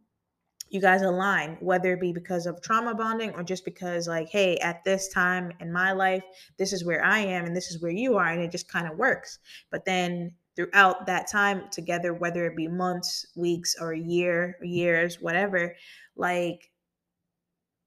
you 0.71 0.79
guys 0.79 1.01
align 1.01 1.57
whether 1.59 1.93
it 1.93 1.99
be 1.99 2.13
because 2.13 2.45
of 2.45 2.61
trauma 2.61 2.95
bonding 2.95 3.31
or 3.31 3.43
just 3.43 3.65
because 3.65 4.07
like 4.07 4.29
hey 4.29 4.55
at 4.57 4.83
this 4.85 5.09
time 5.09 5.51
in 5.59 5.71
my 5.71 5.91
life 5.91 6.23
this 6.57 6.71
is 6.71 6.85
where 6.85 7.03
i 7.03 7.19
am 7.19 7.45
and 7.45 7.55
this 7.55 7.69
is 7.69 7.81
where 7.81 7.91
you 7.91 8.17
are 8.17 8.27
and 8.27 8.41
it 8.41 8.51
just 8.51 8.71
kind 8.71 8.87
of 8.87 8.97
works. 8.97 9.39
But 9.69 9.85
then 9.85 10.31
throughout 10.55 11.05
that 11.05 11.29
time 11.29 11.63
together 11.71 12.13
whether 12.13 12.45
it 12.45 12.55
be 12.55 12.67
months 12.67 13.25
weeks 13.35 13.75
or 13.79 13.93
a 13.93 13.99
year 13.99 14.57
years 14.61 15.21
whatever 15.21 15.75
like 16.15 16.71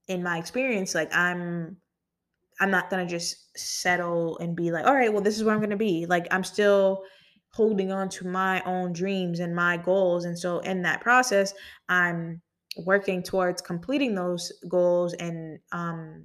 in 0.09 0.23
my 0.23 0.39
experience 0.39 0.95
like 0.95 1.15
i'm 1.15 1.77
i'm 2.61 2.71
not 2.71 2.91
gonna 2.91 3.07
just 3.07 3.57
settle 3.59 4.39
and 4.39 4.57
be 4.57 4.71
like 4.71 4.87
all 4.87 4.95
right 4.95 5.13
well 5.13 5.23
this 5.23 5.37
is 5.37 5.45
where 5.45 5.55
i'm 5.55 5.61
gonna 5.61 5.77
be. 5.77 6.07
Like 6.07 6.27
i'm 6.31 6.45
still 6.45 7.03
holding 7.51 7.93
on 7.93 8.09
to 8.09 8.27
my 8.27 8.61
own 8.63 8.93
dreams 8.93 9.41
and 9.41 9.55
my 9.55 9.77
goals 9.77 10.25
and 10.25 10.39
so 10.39 10.59
in 10.61 10.83
that 10.83 11.01
process 11.01 11.55
i'm 11.89 12.41
working 12.77 13.23
towards 13.23 13.63
completing 13.63 14.15
those 14.15 14.53
goals 14.69 15.15
and 15.15 15.59
um, 15.73 16.25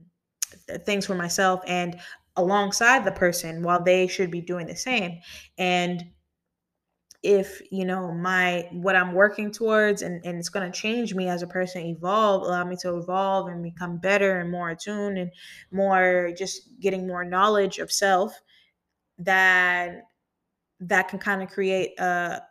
things 0.86 1.06
for 1.06 1.16
myself 1.16 1.62
and 1.68 2.00
alongside 2.36 3.06
the 3.06 3.12
person 3.12 3.64
while 3.64 3.84
they 3.84 4.08
should 4.08 4.32
be 4.32 4.42
doing 4.42 4.68
the 4.68 4.76
same. 4.76 5.20
And 5.58 6.06
if 7.22 7.62
you 7.70 7.84
know 7.84 8.14
my 8.14 8.66
what 8.72 8.96
i'm 8.96 9.14
working 9.14 9.52
towards 9.52 10.02
and, 10.02 10.24
and 10.24 10.38
it's 10.38 10.48
going 10.48 10.70
to 10.70 10.78
change 10.78 11.14
me 11.14 11.28
as 11.28 11.42
a 11.42 11.48
person 11.48 11.82
evolve 11.86 12.44
allow 12.44 12.64
me 12.64 12.78
to 12.78 12.96
evolve 12.98 13.50
and 13.50 13.62
become 13.62 13.98
better 13.98 14.40
and 14.40 14.50
more 14.50 14.70
attuned 14.70 15.18
and 15.18 15.30
more 15.72 16.32
just 16.38 16.62
getting 16.80 17.06
more 17.06 17.26
knowledge 17.26 17.78
of 17.80 17.92
self 17.92 18.40
that 19.18 20.04
that 20.80 21.10
can 21.10 21.20
kind 21.20 21.44
of 21.44 21.50
create 21.50 22.00
a 22.00 22.42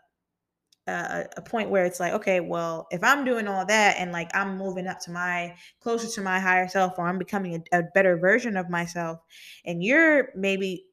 a, 0.88 1.42
point 1.42 1.71
where 1.71 1.85
it's 1.85 2.00
like, 2.00 2.12
okay, 2.14 2.40
well, 2.40 2.87
if 2.90 3.02
I'm 3.02 3.25
doing 3.25 3.49
all 3.49 3.64
that 3.66 3.97
and 3.99 4.12
like 4.12 4.30
I'm 4.35 4.57
moving 4.57 4.87
up 4.87 5.00
to 5.00 5.11
my 5.11 5.54
closer 5.80 6.09
to 6.09 6.21
my 6.21 6.38
higher 6.40 6.68
self, 6.68 6.99
or 6.99 7.07
I'm 7.07 7.18
becoming 7.18 7.62
a, 7.73 7.78
a 7.78 7.83
better 7.95 8.16
version 8.16 8.57
of 8.57 8.71
myself, 8.71 9.21
and 9.64 9.83
you're 9.83 10.30
maybe 10.35 10.85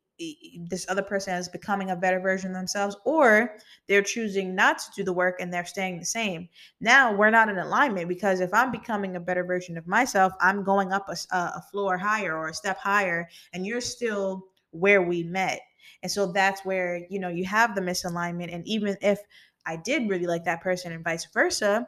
this 0.69 0.85
other 0.87 1.01
person 1.01 1.33
is 1.33 1.49
becoming 1.49 1.91
a 1.91 1.95
better 1.95 2.19
version 2.19 2.51
of 2.51 2.55
themselves, 2.55 2.95
or 3.05 3.57
they're 3.87 4.01
choosing 4.01 4.55
not 4.55 4.79
to 4.79 4.85
do 4.95 5.03
the 5.03 5.11
work 5.11 5.35
and 5.39 5.53
they're 5.53 5.65
staying 5.65 5.99
the 5.99 6.05
same. 6.05 6.47
Now 6.79 7.13
we're 7.13 7.31
not 7.31 7.49
in 7.49 7.57
alignment 7.57 8.07
because 8.07 8.39
if 8.39 8.53
I'm 8.53 8.71
becoming 8.71 9.15
a 9.15 9.19
better 9.19 9.43
version 9.43 9.77
of 9.77 9.87
myself, 9.87 10.31
I'm 10.39 10.63
going 10.63 10.93
up 10.93 11.09
a, 11.09 11.17
a 11.35 11.61
floor 11.71 11.97
higher 11.97 12.37
or 12.37 12.49
a 12.49 12.53
step 12.53 12.77
higher, 12.77 13.27
and 13.53 13.65
you're 13.65 13.81
still 13.81 14.45
where 14.71 15.01
we 15.01 15.23
met. 15.23 15.59
And 16.03 16.11
so 16.11 16.31
that's 16.31 16.63
where, 16.65 17.05
you 17.09 17.19
know, 17.19 17.29
you 17.29 17.45
have 17.45 17.75
the 17.75 17.81
misalignment. 17.81 18.53
And 18.53 18.65
even 18.67 18.95
if 19.01 19.19
I 19.65 19.77
did 19.77 20.09
really 20.09 20.27
like 20.27 20.45
that 20.45 20.61
person 20.61 20.91
and 20.91 21.03
vice 21.03 21.27
versa, 21.33 21.87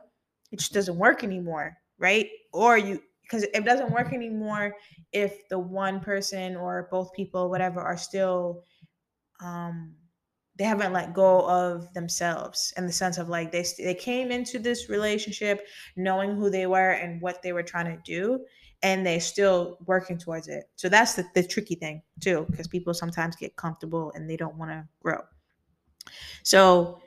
it 0.52 0.60
just 0.60 0.74
doesn't 0.74 0.98
work 0.98 1.24
anymore, 1.24 1.78
right? 1.98 2.30
Or 2.54 2.78
you 2.78 3.02
because 3.24 3.44
it 3.44 3.66
doesn't 3.66 3.92
work 3.92 4.14
anymore 4.14 4.74
if 5.12 5.48
the 5.50 5.60
one 5.60 6.00
person 6.00 6.56
or 6.56 6.88
both 6.90 7.12
people 7.14 7.50
whatever 7.50 7.82
are 7.82 7.98
still 7.98 8.64
um 9.42 9.94
they 10.58 10.64
haven't 10.64 10.94
let 10.94 11.14
go 11.14 11.48
of 11.48 11.94
themselves 11.94 12.74
in 12.78 12.88
the 12.88 12.92
sense 12.92 13.18
of 13.18 13.30
like 13.30 13.52
they 13.52 13.66
they 13.78 13.94
came 13.94 14.32
into 14.32 14.60
this 14.60 14.90
relationship 14.90 15.68
knowing 15.96 16.36
who 16.36 16.50
they 16.50 16.66
were 16.66 16.92
and 16.92 17.22
what 17.22 17.42
they 17.44 17.54
were 17.54 17.64
trying 17.64 17.86
to 17.86 18.02
do 18.04 18.44
and 18.84 19.06
they're 19.06 19.20
still 19.20 19.78
working 19.86 20.18
towards 20.18 20.48
it 20.48 20.70
so 20.76 20.88
that's 20.88 21.16
the, 21.16 21.26
the 21.36 21.44
tricky 21.44 21.76
thing 21.76 22.02
too 22.22 22.46
because 22.50 22.68
people 22.68 22.94
sometimes 22.94 23.36
get 23.36 23.56
comfortable 23.56 24.12
and 24.16 24.30
they 24.30 24.38
don't 24.38 24.56
want 24.56 24.72
to 24.72 24.88
grow 25.02 25.22
so 26.44 27.02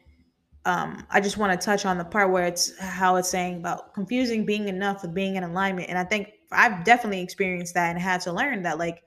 um, 0.65 1.07
I 1.11 1.21
just 1.21 1.39
want 1.39 1.59
to 1.59 1.65
touch 1.65 1.87
on 1.87 1.97
the 1.97 2.05
part 2.05 2.31
where 2.31 2.45
it's 2.45 2.79
how 2.79 3.17
it's 3.17 3.31
saying 3.31 3.57
about 3.57 3.95
confusing 3.95 4.45
being 4.45 4.69
enough 4.69 5.03
with 5.03 5.15
being 5.15 5.37
in 5.37 5.43
alignment. 5.43 5.89
And 5.89 5.99
I 5.99 6.05
think 6.05 6.33
I've 6.53 6.85
definitely 6.85 7.23
experienced 7.23 7.75
that 7.75 7.91
and 7.91 7.99
had 7.99 8.21
to 8.23 8.33
learn 8.33 8.63
that 8.63 8.79
like 8.79 9.03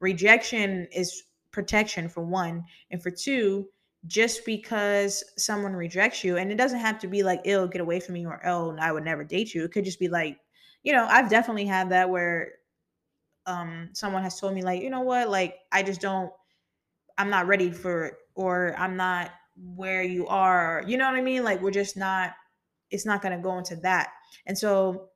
rejection 0.00 0.88
is 0.92 1.24
protection 1.50 2.08
for 2.08 2.24
one. 2.24 2.64
And 2.90 3.02
for 3.02 3.10
two, 3.10 3.68
just 4.06 4.46
because 4.46 5.22
someone 5.36 5.74
rejects 5.74 6.24
you, 6.24 6.36
and 6.36 6.50
it 6.50 6.56
doesn't 6.56 6.78
have 6.78 6.98
to 7.00 7.08
be 7.08 7.22
like, 7.22 7.40
ill, 7.44 7.68
get 7.68 7.80
away 7.80 8.00
from 8.00 8.14
me, 8.14 8.24
or 8.24 8.40
oh, 8.46 8.76
I 8.80 8.92
would 8.92 9.04
never 9.04 9.24
date 9.24 9.52
you. 9.54 9.64
It 9.64 9.72
could 9.72 9.84
just 9.84 9.98
be 9.98 10.08
like, 10.08 10.38
you 10.84 10.92
know, 10.92 11.04
I've 11.06 11.28
definitely 11.28 11.66
had 11.66 11.90
that 11.90 12.08
where 12.08 12.52
um 13.46 13.90
someone 13.92 14.22
has 14.22 14.40
told 14.40 14.54
me, 14.54 14.62
like, 14.62 14.82
you 14.82 14.88
know 14.88 15.00
what, 15.00 15.28
like, 15.28 15.56
I 15.72 15.82
just 15.82 16.00
don't, 16.00 16.30
I'm 17.18 17.28
not 17.28 17.46
ready 17.46 17.72
for 17.72 18.16
or 18.34 18.74
I'm 18.78 18.96
not 18.96 19.32
where 19.60 20.02
you 20.02 20.26
are. 20.26 20.82
You 20.86 20.96
know 20.96 21.06
what 21.06 21.16
I 21.16 21.22
mean? 21.22 21.44
Like 21.44 21.60
we're 21.62 21.70
just 21.70 21.96
not 21.96 22.32
it's 22.90 23.06
not 23.06 23.22
going 23.22 23.36
to 23.36 23.42
go 23.42 23.58
into 23.58 23.76
that. 23.76 24.08
And 24.46 24.56
so 24.56 25.10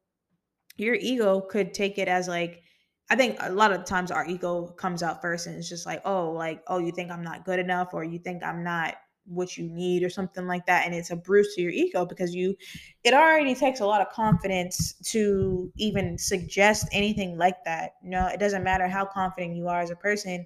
your 0.77 0.95
ego 0.95 1.41
could 1.41 1.73
take 1.75 1.99
it 1.99 2.09
as 2.09 2.29
like 2.29 2.63
I 3.11 3.17
think 3.17 3.37
a 3.41 3.53
lot 3.53 3.73
of 3.73 3.85
times 3.85 4.11
our 4.11 4.27
ego 4.27 4.69
comes 4.79 5.03
out 5.03 5.21
first 5.21 5.47
and 5.47 5.57
it's 5.57 5.69
just 5.69 5.85
like, 5.87 6.01
"Oh, 6.05 6.31
like 6.33 6.63
oh, 6.67 6.79
you 6.79 6.93
think 6.93 7.11
I'm 7.11 7.23
not 7.23 7.45
good 7.45 7.59
enough 7.59 7.93
or 7.93 8.05
you 8.05 8.19
think 8.19 8.43
I'm 8.43 8.65
not 8.65 8.95
what 9.25 9.57
you 9.57 9.69
need 9.69 10.03
or 10.03 10.11
something 10.11 10.47
like 10.47 10.67
that 10.67 10.85
and 10.85 10.95
it's 10.95 11.11
a 11.11 11.17
bruise 11.17 11.55
to 11.55 11.63
your 11.63 11.71
ego 11.71 12.05
because 12.05 12.35
you 12.35 12.57
it 13.05 13.15
already 13.15 13.55
takes 13.55 13.81
a 13.81 13.87
lot 13.87 14.01
of 14.01 14.13
confidence 14.13 14.95
to 14.95 15.71
even 15.77 16.19
suggest 16.19 16.89
anything 16.93 17.39
like 17.39 17.57
that 17.65 17.93
you 18.03 18.11
know 18.11 18.27
it 18.27 18.41
doesn't 18.41 18.65
matter 18.65 18.89
how 18.89 19.05
confident 19.05 19.55
you 19.55 19.69
are 19.69 19.81
as 19.81 19.91
a 19.91 19.97
person 19.97 20.45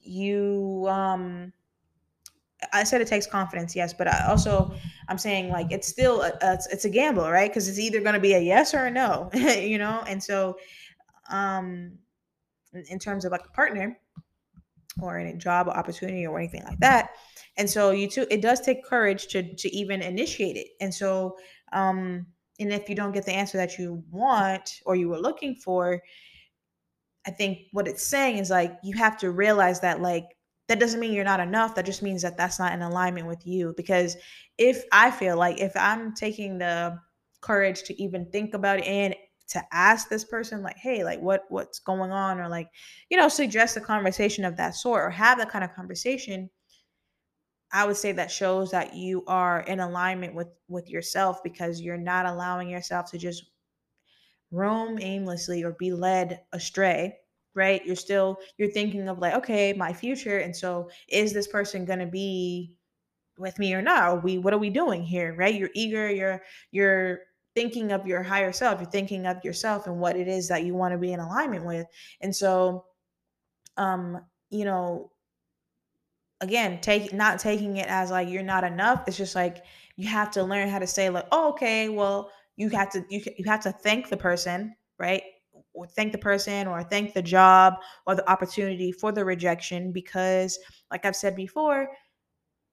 you 0.00 0.86
um 0.88 1.52
I 2.72 2.84
said 2.84 3.00
it 3.00 3.08
takes 3.08 3.26
confidence, 3.26 3.74
yes, 3.74 3.92
but 3.92 4.08
I 4.08 4.26
also 4.26 4.74
I'm 5.08 5.18
saying 5.18 5.50
like 5.50 5.70
it's 5.70 5.88
still 5.88 6.22
a, 6.22 6.32
a 6.42 6.58
it's 6.70 6.84
a 6.84 6.90
gamble, 6.90 7.30
right? 7.30 7.50
Because 7.50 7.68
it's 7.68 7.78
either 7.78 8.00
going 8.00 8.14
to 8.14 8.20
be 8.20 8.34
a 8.34 8.40
yes 8.40 8.74
or 8.74 8.86
a 8.86 8.90
no, 8.90 9.30
you 9.34 9.78
know. 9.78 10.02
And 10.06 10.22
so, 10.22 10.56
um, 11.30 11.92
in, 12.72 12.84
in 12.88 12.98
terms 12.98 13.24
of 13.24 13.32
like 13.32 13.46
a 13.46 13.50
partner 13.50 13.98
or 15.00 15.18
in 15.18 15.26
a 15.26 15.36
job 15.36 15.68
opportunity 15.68 16.26
or 16.26 16.38
anything 16.38 16.64
like 16.64 16.78
that, 16.80 17.10
and 17.56 17.68
so 17.68 17.90
you 17.90 18.08
too, 18.08 18.26
it 18.30 18.42
does 18.42 18.60
take 18.60 18.84
courage 18.84 19.28
to 19.28 19.54
to 19.54 19.74
even 19.74 20.02
initiate 20.02 20.56
it. 20.56 20.68
And 20.80 20.92
so, 20.92 21.36
um, 21.72 22.26
and 22.58 22.72
if 22.72 22.88
you 22.88 22.94
don't 22.94 23.12
get 23.12 23.24
the 23.24 23.32
answer 23.32 23.58
that 23.58 23.78
you 23.78 24.02
want 24.10 24.80
or 24.86 24.96
you 24.96 25.08
were 25.08 25.18
looking 25.18 25.54
for, 25.54 26.02
I 27.26 27.30
think 27.30 27.58
what 27.72 27.88
it's 27.88 28.06
saying 28.06 28.38
is 28.38 28.50
like 28.50 28.78
you 28.82 28.96
have 28.96 29.16
to 29.18 29.30
realize 29.30 29.80
that 29.80 30.00
like 30.00 30.35
that 30.68 30.80
doesn't 30.80 31.00
mean 31.00 31.12
you're 31.12 31.24
not 31.24 31.40
enough 31.40 31.74
that 31.74 31.86
just 31.86 32.02
means 32.02 32.22
that 32.22 32.36
that's 32.36 32.58
not 32.58 32.72
in 32.72 32.82
alignment 32.82 33.26
with 33.26 33.46
you 33.46 33.74
because 33.76 34.16
if 34.58 34.84
i 34.92 35.10
feel 35.10 35.36
like 35.36 35.60
if 35.60 35.72
i'm 35.76 36.14
taking 36.14 36.58
the 36.58 36.98
courage 37.40 37.82
to 37.82 38.02
even 38.02 38.26
think 38.30 38.54
about 38.54 38.78
it 38.78 38.86
and 38.86 39.14
to 39.48 39.62
ask 39.72 40.08
this 40.08 40.24
person 40.24 40.62
like 40.62 40.76
hey 40.76 41.04
like 41.04 41.20
what 41.20 41.44
what's 41.48 41.78
going 41.78 42.10
on? 42.10 42.40
or 42.40 42.48
like 42.48 42.68
you 43.10 43.16
know 43.16 43.28
suggest 43.28 43.76
a 43.76 43.80
conversation 43.80 44.44
of 44.44 44.56
that 44.56 44.74
sort 44.74 45.02
or 45.02 45.10
have 45.10 45.38
that 45.38 45.50
kind 45.50 45.64
of 45.64 45.72
conversation 45.74 46.50
i 47.72 47.86
would 47.86 47.96
say 47.96 48.12
that 48.12 48.30
shows 48.30 48.70
that 48.70 48.94
you 48.94 49.24
are 49.26 49.60
in 49.62 49.80
alignment 49.80 50.34
with 50.34 50.48
with 50.68 50.88
yourself 50.90 51.42
because 51.44 51.80
you're 51.80 51.96
not 51.96 52.26
allowing 52.26 52.68
yourself 52.68 53.10
to 53.10 53.18
just 53.18 53.44
roam 54.50 54.98
aimlessly 55.00 55.62
or 55.62 55.72
be 55.72 55.92
led 55.92 56.40
astray 56.52 57.14
right? 57.56 57.84
You're 57.84 57.96
still 57.96 58.38
you're 58.58 58.70
thinking 58.70 59.08
of 59.08 59.18
like 59.18 59.34
okay 59.34 59.72
my 59.72 59.92
future 59.92 60.38
and 60.38 60.54
so 60.54 60.90
is 61.08 61.32
this 61.32 61.48
person 61.48 61.84
going 61.84 61.98
to 61.98 62.06
be 62.06 62.74
with 63.38 63.58
me 63.58 63.74
or 63.74 63.82
not? 63.82 64.02
Are 64.02 64.18
we 64.20 64.38
what 64.38 64.54
are 64.54 64.58
we 64.58 64.70
doing 64.70 65.02
here? 65.02 65.34
Right? 65.36 65.54
You're 65.54 65.70
eager 65.74 66.10
you're 66.10 66.42
you're 66.70 67.20
thinking 67.56 67.90
of 67.90 68.06
your 68.06 68.22
higher 68.22 68.52
self 68.52 68.80
you're 68.80 68.90
thinking 68.90 69.26
of 69.26 69.42
yourself 69.42 69.86
and 69.86 69.98
what 69.98 70.14
it 70.14 70.28
is 70.28 70.46
that 70.48 70.64
you 70.64 70.74
want 70.74 70.92
to 70.92 70.98
be 70.98 71.14
in 71.14 71.20
alignment 71.20 71.64
with 71.64 71.86
and 72.20 72.36
so 72.36 72.84
um 73.78 74.20
you 74.50 74.66
know 74.66 75.10
again 76.42 76.78
take 76.82 77.14
not 77.14 77.38
taking 77.38 77.78
it 77.78 77.88
as 77.88 78.10
like 78.10 78.28
you're 78.28 78.42
not 78.42 78.62
enough 78.62 79.04
it's 79.06 79.16
just 79.16 79.34
like 79.34 79.64
you 79.96 80.06
have 80.06 80.30
to 80.30 80.42
learn 80.42 80.68
how 80.68 80.78
to 80.78 80.86
say 80.86 81.08
like 81.08 81.26
oh, 81.32 81.48
okay 81.48 81.88
well 81.88 82.30
you 82.56 82.68
have 82.68 82.90
to 82.90 83.02
you, 83.08 83.22
you 83.38 83.44
have 83.46 83.60
to 83.60 83.72
thank 83.72 84.10
the 84.10 84.16
person 84.18 84.74
right 84.98 85.22
or 85.76 85.86
thank 85.86 86.10
the 86.10 86.18
person 86.18 86.66
or 86.66 86.82
thank 86.82 87.14
the 87.14 87.22
job 87.22 87.74
or 88.06 88.14
the 88.14 88.28
opportunity 88.30 88.90
for 88.90 89.12
the 89.12 89.24
rejection 89.24 89.92
because 89.92 90.58
like 90.90 91.04
i've 91.04 91.16
said 91.16 91.36
before 91.36 91.88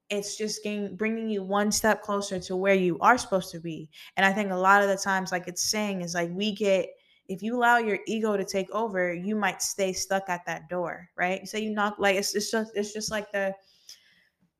it's 0.09 0.37
just 0.37 0.63
getting, 0.63 0.95
bringing 0.95 1.29
you 1.29 1.43
one 1.43 1.71
step 1.71 2.01
closer 2.01 2.39
to 2.39 2.55
where 2.55 2.75
you 2.75 2.99
are 2.99 3.17
supposed 3.17 3.51
to 3.51 3.59
be. 3.59 3.89
And 4.17 4.25
i 4.25 4.31
think 4.31 4.51
a 4.51 4.55
lot 4.55 4.81
of 4.81 4.89
the 4.89 4.97
times 4.97 5.31
like 5.31 5.47
it's 5.47 5.63
saying 5.63 6.01
is 6.01 6.13
like 6.13 6.29
we 6.33 6.53
get 6.53 6.87
if 7.29 7.41
you 7.41 7.55
allow 7.55 7.77
your 7.77 7.99
ego 8.05 8.35
to 8.35 8.43
take 8.43 8.69
over 8.71 9.13
you 9.13 9.35
might 9.35 9.61
stay 9.61 9.93
stuck 9.93 10.29
at 10.29 10.45
that 10.45 10.69
door 10.69 11.09
right? 11.15 11.47
So 11.47 11.57
you 11.57 11.71
knock 11.71 11.95
like 11.99 12.15
it's, 12.15 12.35
it's 12.35 12.51
just 12.51 12.71
it's 12.75 12.93
just 12.93 13.11
like 13.11 13.31
the 13.31 13.53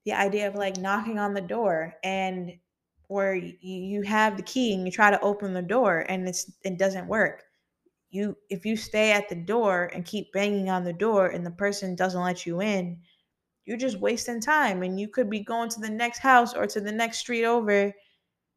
the 0.06 0.14
idea 0.14 0.48
of 0.48 0.56
like 0.56 0.78
knocking 0.78 1.20
on 1.20 1.34
the 1.34 1.42
door 1.42 1.94
and 2.04 2.54
where 3.08 3.36
you, 3.36 3.56
you 3.62 4.02
have 4.02 4.38
the 4.38 4.44
key 4.44 4.74
and 4.74 4.86
you 4.86 4.92
try 4.92 5.12
to 5.12 5.22
open 5.22 5.54
the 5.54 5.62
door 5.62 6.06
and 6.10 6.28
it's 6.28 6.52
it 6.64 6.78
doesn't 6.78 7.08
work 7.08 7.44
you 8.14 8.38
if 8.50 8.66
you 8.66 8.78
stay 8.78 9.12
at 9.12 9.30
the 9.30 9.36
door 9.36 9.90
and 9.94 10.06
keep 10.06 10.32
banging 10.34 10.70
on 10.70 10.84
the 10.84 10.94
door 10.94 11.28
and 11.28 11.46
the 11.46 11.52
person 11.52 11.96
doesn't 11.96 12.22
let 12.22 12.46
you 12.46 12.62
in 12.62 12.98
you're 13.66 13.78
just 13.78 14.00
wasting 14.00 14.42
time 14.42 14.84
and 14.84 15.00
you 15.00 15.08
could 15.08 15.30
be 15.30 15.40
going 15.40 15.70
to 15.70 15.80
the 15.80 15.90
next 15.90 16.20
house 16.20 16.54
or 16.54 16.68
to 16.68 16.82
the 16.82 16.92
next 16.92 17.20
street 17.20 17.46
over 17.46 17.94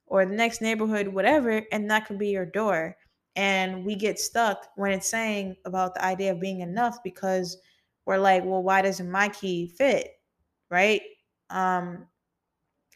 or 0.07 0.25
the 0.27 0.35
next 0.35 0.61
neighborhood 0.61 1.09
whatever 1.09 1.63
and 1.73 1.91
that 1.91 2.07
could 2.07 2.19
be 2.19 2.29
your 2.29 2.47
door. 2.47 2.97
And 3.37 3.85
we 3.85 3.95
get 3.97 4.19
stuck 4.19 4.69
when 4.77 4.93
it's 4.93 5.09
saying 5.09 5.57
about 5.67 5.95
the 5.95 6.05
idea 6.05 6.33
of 6.33 6.41
being 6.41 6.61
enough 6.61 7.03
because 7.05 7.59
we're 8.07 8.19
like 8.19 8.45
well 8.45 8.63
why 8.63 8.83
doesn't 8.83 9.11
my 9.11 9.29
key 9.29 9.69
fit? 9.69 10.11
Right? 10.71 11.03
Um 11.51 12.07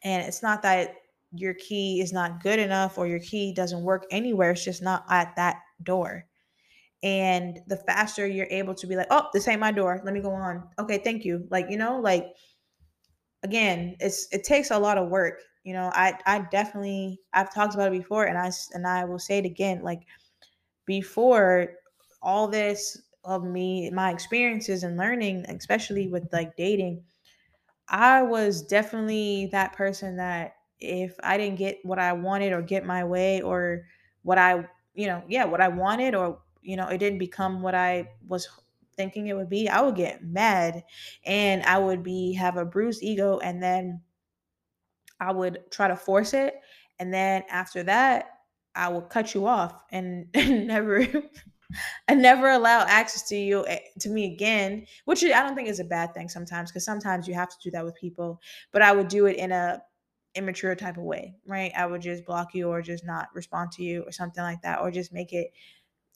and 0.02 0.26
it's 0.26 0.42
not 0.42 0.62
that 0.62 0.96
your 1.32 1.54
key 1.54 2.00
is 2.00 2.12
not 2.12 2.42
good 2.42 2.58
enough 2.58 2.98
or 2.98 3.06
your 3.06 3.20
key 3.20 3.52
doesn't 3.54 3.82
work 3.84 4.04
anywhere 4.10 4.50
it's 4.50 4.64
just 4.64 4.82
not 4.82 5.04
at 5.10 5.36
that 5.36 5.58
door 5.84 6.24
and 7.02 7.61
the 7.66 7.76
faster 7.76 8.26
you're 8.26 8.47
able 8.50 8.75
to 8.75 8.87
be 8.87 8.97
like 8.97 9.07
oh 9.11 9.28
this 9.33 9.49
ain't 9.49 9.61
my 9.61 9.73
door. 9.73 10.00
Let 10.04 10.14
me 10.14 10.21
go 10.21 10.33
on. 10.33 10.69
Okay 10.78 10.99
thank 10.99 11.25
you. 11.25 11.47
Like 11.50 11.66
you 11.71 11.76
know 11.76 11.99
like 12.00 12.35
again 13.42 13.97
it's 14.00 14.28
it 14.33 14.45
takes 14.45 14.71
a 14.71 14.78
lot 14.78 14.99
of 14.99 15.09
work 15.09 15.40
you 15.64 15.73
know 15.73 15.90
i 15.95 16.16
i 16.26 16.38
definitely 16.50 17.19
i've 17.33 17.52
talked 17.52 17.75
about 17.75 17.88
it 17.88 17.99
before 17.99 18.25
and 18.25 18.38
i 18.38 18.50
and 18.73 18.87
i 18.87 19.04
will 19.04 19.19
say 19.19 19.38
it 19.38 19.45
again 19.45 19.83
like 19.83 20.02
before 20.87 21.73
all 22.23 22.49
this 22.49 23.00
of 23.25 23.45
me 23.45 23.90
my 23.90 24.11
experiences 24.11 24.83
and 24.83 24.97
learning 24.97 25.45
especially 25.49 26.09
with 26.09 26.26
like 26.33 26.54
dating 26.57 27.02
i 27.88 28.23
was 28.23 28.62
definitely 28.62 29.49
that 29.52 29.73
person 29.73 30.16
that 30.16 30.54
if 30.78 31.14
i 31.23 31.37
didn't 31.37 31.59
get 31.59 31.78
what 31.83 31.99
i 31.99 32.12
wanted 32.12 32.52
or 32.52 32.62
get 32.62 32.85
my 32.85 33.04
way 33.04 33.42
or 33.42 33.85
what 34.23 34.38
i 34.38 34.64
you 34.95 35.07
know 35.07 35.23
yeah 35.28 35.45
what 35.45 35.61
i 35.61 35.69
wanted 35.69 36.14
or 36.14 36.38
you 36.62 36.76
know, 36.76 36.88
it 36.88 36.98
didn't 36.98 37.18
become 37.18 37.62
what 37.62 37.74
I 37.74 38.10
was 38.26 38.48
thinking 38.96 39.28
it 39.28 39.36
would 39.36 39.48
be, 39.48 39.68
I 39.68 39.80
would 39.80 39.96
get 39.96 40.24
mad 40.24 40.84
and 41.24 41.62
I 41.64 41.78
would 41.78 42.02
be 42.02 42.34
have 42.34 42.56
a 42.56 42.64
bruised 42.64 43.02
ego 43.02 43.38
and 43.38 43.62
then 43.62 44.02
I 45.18 45.32
would 45.32 45.70
try 45.70 45.88
to 45.88 45.96
force 45.96 46.34
it 46.34 46.54
and 46.98 47.12
then 47.12 47.42
after 47.50 47.82
that 47.84 48.26
I 48.74 48.88
would 48.88 49.08
cut 49.08 49.34
you 49.34 49.46
off 49.46 49.82
and, 49.90 50.26
never 50.34 51.06
and 52.08 52.22
never 52.22 52.50
allow 52.50 52.80
access 52.80 53.28
to 53.28 53.36
you 53.36 53.66
eh, 53.66 53.78
to 54.00 54.10
me 54.10 54.32
again, 54.32 54.86
which 55.04 55.24
I 55.24 55.42
don't 55.42 55.54
think 55.54 55.68
is 55.68 55.80
a 55.80 55.84
bad 55.84 56.14
thing 56.14 56.28
sometimes 56.28 56.70
because 56.70 56.84
sometimes 56.84 57.26
you 57.28 57.34
have 57.34 57.48
to 57.48 57.56
do 57.62 57.70
that 57.72 57.84
with 57.84 57.96
people, 57.96 58.40
but 58.72 58.82
I 58.82 58.92
would 58.92 59.08
do 59.08 59.26
it 59.26 59.36
in 59.36 59.52
a 59.52 59.82
immature 60.34 60.74
type 60.76 60.96
of 60.96 61.02
way, 61.02 61.34
right? 61.46 61.72
I 61.76 61.86
would 61.86 62.02
just 62.02 62.24
block 62.24 62.54
you 62.54 62.68
or 62.68 62.82
just 62.82 63.04
not 63.04 63.28
respond 63.34 63.72
to 63.72 63.82
you 63.82 64.02
or 64.02 64.12
something 64.12 64.42
like 64.42 64.62
that 64.62 64.80
or 64.80 64.90
just 64.90 65.12
make 65.12 65.32
it 65.32 65.52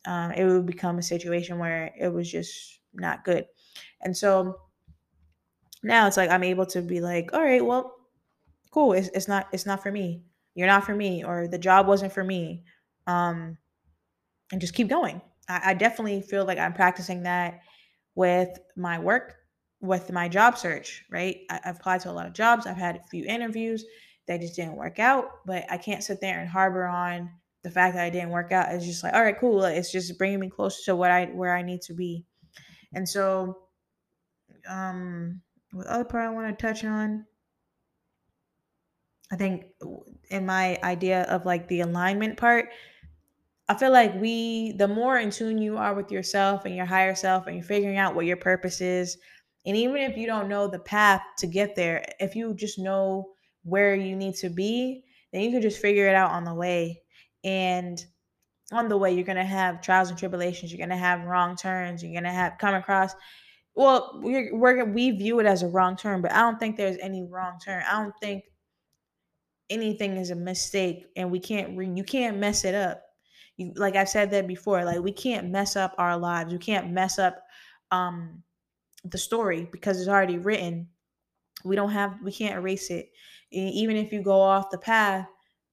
um, 0.06 0.32
it 0.32 0.44
would 0.44 0.66
become 0.66 0.98
a 0.98 1.02
situation 1.02 1.58
where 1.58 1.92
it 1.98 2.08
was 2.08 2.30
just 2.30 2.80
not 2.92 3.24
good. 3.24 3.46
And 4.02 4.16
so 4.16 4.56
now 5.82 6.06
it's 6.06 6.16
like 6.16 6.30
I'm 6.30 6.44
able 6.44 6.66
to 6.66 6.82
be 6.82 7.00
like, 7.00 7.32
all 7.32 7.42
right, 7.42 7.64
well, 7.64 7.94
cool. 8.70 8.92
It's, 8.92 9.08
it's 9.08 9.28
not 9.28 9.48
it's 9.52 9.66
not 9.66 9.82
for 9.82 9.92
me. 9.92 10.22
You're 10.54 10.66
not 10.68 10.84
for 10.84 10.94
me, 10.94 11.24
or 11.24 11.48
the 11.48 11.58
job 11.58 11.86
wasn't 11.86 12.12
for 12.12 12.24
me. 12.24 12.64
Um, 13.06 13.58
and 14.52 14.60
just 14.60 14.74
keep 14.74 14.88
going. 14.88 15.20
I, 15.48 15.70
I 15.70 15.74
definitely 15.74 16.22
feel 16.22 16.44
like 16.44 16.58
I'm 16.58 16.72
practicing 16.72 17.22
that 17.24 17.60
with 18.14 18.58
my 18.76 18.98
work, 18.98 19.34
with 19.80 20.12
my 20.12 20.28
job 20.28 20.56
search, 20.56 21.04
right? 21.10 21.38
I, 21.50 21.60
I've 21.64 21.76
applied 21.76 22.00
to 22.02 22.10
a 22.10 22.12
lot 22.12 22.26
of 22.26 22.32
jobs. 22.32 22.66
I've 22.66 22.76
had 22.76 22.96
a 22.96 23.08
few 23.10 23.24
interviews 23.24 23.84
that 24.26 24.40
just 24.40 24.56
didn't 24.56 24.76
work 24.76 24.98
out, 24.98 25.44
but 25.44 25.64
I 25.70 25.76
can't 25.76 26.04
sit 26.04 26.20
there 26.20 26.40
and 26.40 26.48
harbor 26.48 26.86
on 26.86 27.30
the 27.64 27.70
fact 27.70 27.94
that 27.96 28.04
I 28.04 28.10
didn't 28.10 28.30
work 28.30 28.52
out 28.52 28.72
is 28.74 28.84
just 28.84 29.02
like, 29.02 29.14
all 29.14 29.22
right, 29.22 29.38
cool. 29.40 29.64
It's 29.64 29.90
just 29.90 30.16
bringing 30.18 30.38
me 30.38 30.50
closer 30.50 30.82
to 30.84 30.96
what 30.96 31.10
I 31.10 31.24
where 31.26 31.56
I 31.56 31.62
need 31.62 31.80
to 31.82 31.94
be. 31.94 32.24
And 32.92 33.08
so, 33.08 33.58
um, 34.68 35.40
what 35.72 35.86
other 35.86 36.04
part 36.04 36.24
I 36.24 36.30
want 36.30 36.56
to 36.56 36.66
touch 36.66 36.84
on? 36.84 37.24
I 39.32 39.36
think 39.36 39.64
in 40.28 40.44
my 40.44 40.78
idea 40.84 41.22
of 41.22 41.46
like 41.46 41.66
the 41.68 41.80
alignment 41.80 42.36
part, 42.36 42.68
I 43.66 43.74
feel 43.74 43.90
like 43.90 44.14
we, 44.20 44.72
the 44.72 44.86
more 44.86 45.18
in 45.18 45.30
tune 45.30 45.56
you 45.56 45.78
are 45.78 45.94
with 45.94 46.12
yourself 46.12 46.66
and 46.66 46.76
your 46.76 46.84
higher 46.84 47.14
self, 47.14 47.46
and 47.46 47.56
you're 47.56 47.64
figuring 47.64 47.96
out 47.96 48.14
what 48.14 48.26
your 48.26 48.36
purpose 48.36 48.82
is, 48.82 49.16
and 49.64 49.74
even 49.74 49.96
if 49.96 50.18
you 50.18 50.26
don't 50.26 50.50
know 50.50 50.68
the 50.68 50.80
path 50.80 51.22
to 51.38 51.46
get 51.46 51.74
there, 51.74 52.04
if 52.20 52.36
you 52.36 52.52
just 52.52 52.78
know 52.78 53.30
where 53.62 53.94
you 53.94 54.14
need 54.14 54.34
to 54.36 54.50
be, 54.50 55.02
then 55.32 55.40
you 55.40 55.50
can 55.50 55.62
just 55.62 55.80
figure 55.80 56.06
it 56.06 56.14
out 56.14 56.30
on 56.30 56.44
the 56.44 56.52
way 56.52 57.00
and 57.44 58.04
on 58.72 58.88
the 58.88 58.96
way 58.96 59.12
you're 59.12 59.24
going 59.24 59.36
to 59.36 59.44
have 59.44 59.80
trials 59.80 60.08
and 60.08 60.18
tribulations 60.18 60.72
you're 60.72 60.78
going 60.78 60.88
to 60.88 60.96
have 60.96 61.24
wrong 61.24 61.54
turns 61.54 62.02
you're 62.02 62.12
going 62.12 62.24
to 62.24 62.30
have 62.30 62.54
come 62.58 62.74
across 62.74 63.14
well 63.74 64.18
we're, 64.22 64.54
we're 64.56 64.84
we 64.84 65.10
view 65.10 65.38
it 65.38 65.46
as 65.46 65.62
a 65.62 65.68
wrong 65.68 65.96
turn 65.96 66.22
but 66.22 66.32
i 66.32 66.40
don't 66.40 66.58
think 66.58 66.76
there's 66.76 66.96
any 67.00 67.22
wrong 67.22 67.58
turn. 67.64 67.82
I 67.88 68.02
don't 68.02 68.14
think 68.20 68.44
anything 69.70 70.16
is 70.16 70.30
a 70.30 70.34
mistake 70.34 71.06
and 71.16 71.30
we 71.30 71.38
can't 71.38 71.76
re, 71.76 71.88
you 71.94 72.04
can't 72.04 72.38
mess 72.38 72.64
it 72.64 72.74
up. 72.74 73.02
You 73.56 73.72
like 73.76 73.96
i've 73.96 74.08
said 74.08 74.30
that 74.32 74.46
before 74.46 74.84
like 74.84 75.00
we 75.00 75.12
can't 75.12 75.50
mess 75.50 75.76
up 75.76 75.94
our 75.98 76.16
lives. 76.16 76.52
We 76.52 76.58
can't 76.58 76.90
mess 76.90 77.18
up 77.18 77.42
um 77.90 78.42
the 79.04 79.18
story 79.18 79.68
because 79.70 79.98
it's 79.98 80.08
already 80.08 80.38
written. 80.38 80.88
We 81.64 81.76
don't 81.76 81.90
have 81.90 82.18
we 82.22 82.32
can't 82.32 82.56
erase 82.56 82.90
it. 82.90 83.10
Even 83.50 83.96
if 83.96 84.12
you 84.12 84.22
go 84.22 84.40
off 84.40 84.70
the 84.70 84.78
path 84.78 85.28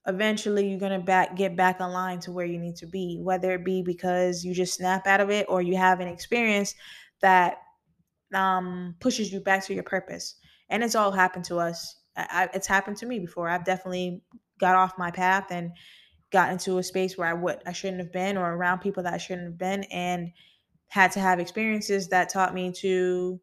eventually 0.07 0.67
you're 0.67 0.79
going 0.79 0.97
to 0.97 1.05
back 1.05 1.35
get 1.35 1.55
back 1.55 1.79
online 1.79 2.19
to 2.19 2.31
where 2.31 2.45
you 2.45 2.57
need 2.57 2.75
to 2.75 2.87
be 2.87 3.19
whether 3.21 3.53
it 3.53 3.63
be 3.63 3.83
because 3.83 4.43
you 4.43 4.53
just 4.53 4.73
snap 4.73 5.05
out 5.05 5.21
of 5.21 5.29
it 5.29 5.45
or 5.47 5.61
you 5.61 5.77
have 5.77 5.99
an 5.99 6.07
experience 6.07 6.73
that 7.21 7.57
um, 8.33 8.95
pushes 8.99 9.31
you 9.31 9.39
back 9.41 9.63
to 9.65 9.73
your 9.73 9.83
purpose. 9.83 10.35
And 10.69 10.83
it's 10.83 10.95
all 10.95 11.11
happened 11.11 11.45
to 11.45 11.57
us. 11.57 11.97
I, 12.15 12.49
it's 12.53 12.65
happened 12.65 12.97
to 12.97 13.05
me 13.05 13.19
before. 13.19 13.49
I've 13.49 13.65
definitely 13.65 14.23
got 14.59 14.75
off 14.75 14.97
my 14.97 15.11
path 15.11 15.47
and 15.51 15.71
got 16.31 16.51
into 16.51 16.77
a 16.77 16.83
space 16.83 17.17
where 17.17 17.27
i 17.27 17.33
would 17.33 17.57
i 17.65 17.73
shouldn't 17.73 17.99
have 17.99 18.13
been 18.13 18.37
or 18.37 18.53
around 18.53 18.79
people 18.79 19.03
that 19.03 19.13
i 19.13 19.17
shouldn't 19.17 19.47
have 19.47 19.57
been 19.57 19.83
and 19.91 20.31
had 20.87 21.11
to 21.11 21.19
have 21.19 21.39
experiences 21.39 22.07
that 22.07 22.29
taught 22.29 22.53
me 22.53 22.71
to 22.71 23.41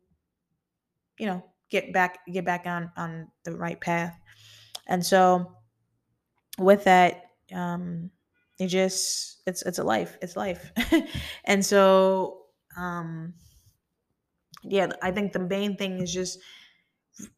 you 1.19 1.27
know 1.27 1.43
get 1.71 1.93
back 1.93 2.21
get 2.33 2.45
back 2.45 2.67
on 2.67 2.91
on 2.97 3.29
the 3.45 3.55
right 3.55 3.81
path. 3.81 4.19
And 4.87 5.05
so 5.05 5.53
with 6.59 6.85
that, 6.85 7.31
um, 7.55 8.11
it 8.59 8.67
just 8.69 9.43
it's 9.47 9.63
it's 9.63 9.79
a 9.79 9.85
life. 9.85 10.19
It's 10.21 10.37
life. 10.37 10.73
and 11.45 11.65
so 11.65 12.43
um 12.77 13.35
yeah, 14.65 14.89
I 15.03 15.13
think 15.13 15.33
the 15.33 15.39
main 15.39 15.77
thing 15.77 16.01
is 16.01 16.13
just 16.13 16.39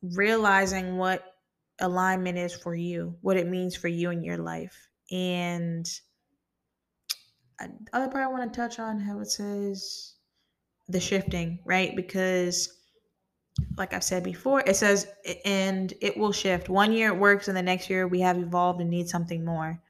realizing 0.02 0.96
what 0.96 1.22
alignment 1.80 2.38
is 2.38 2.54
for 2.54 2.74
you, 2.74 3.16
what 3.20 3.36
it 3.36 3.46
means 3.46 3.76
for 3.76 3.88
you 3.88 4.10
in 4.10 4.22
your 4.22 4.38
life. 4.38 4.88
And 5.10 5.86
other 7.92 8.08
part 8.08 8.24
I 8.24 8.28
want 8.28 8.52
to 8.52 8.56
touch 8.56 8.78
on 8.78 8.98
how 9.00 9.20
it 9.20 9.30
says 9.30 10.14
the 10.88 11.00
shifting, 11.00 11.58
right? 11.64 11.94
Because 11.94 12.79
like 13.76 13.94
I've 13.94 14.04
said 14.04 14.22
before, 14.22 14.62
it 14.66 14.76
says, 14.76 15.06
and 15.44 15.92
it 16.00 16.16
will 16.16 16.32
shift. 16.32 16.68
One 16.68 16.92
year 16.92 17.08
it 17.08 17.18
works, 17.18 17.48
and 17.48 17.56
the 17.56 17.62
next 17.62 17.90
year 17.90 18.06
we 18.06 18.20
have 18.20 18.38
evolved 18.38 18.80
and 18.80 18.90
need 18.90 19.08
something 19.08 19.44
more. 19.44 19.80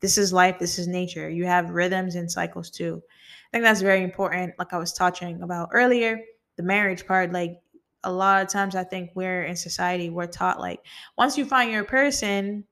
This 0.00 0.18
is 0.18 0.32
life, 0.32 0.58
this 0.58 0.78
is 0.78 0.86
nature. 0.86 1.28
You 1.28 1.46
have 1.46 1.70
rhythms 1.70 2.14
and 2.14 2.30
cycles 2.30 2.70
too. 2.70 3.02
I 3.02 3.48
think 3.56 3.64
that's 3.64 3.80
very 3.80 4.02
important. 4.02 4.54
Like 4.58 4.72
I 4.72 4.78
was 4.78 4.92
touching 4.92 5.42
about 5.42 5.70
earlier, 5.72 6.20
the 6.56 6.62
marriage 6.62 7.06
part, 7.06 7.32
like 7.32 7.60
a 8.04 8.12
lot 8.12 8.42
of 8.42 8.48
times 8.48 8.74
I 8.74 8.84
think 8.84 9.10
we're 9.14 9.44
in 9.44 9.56
society, 9.56 10.10
we're 10.10 10.26
taught 10.26 10.60
like 10.60 10.80
once 11.16 11.38
you 11.38 11.44
find 11.44 11.70
your 11.72 11.84
person, 11.84 12.64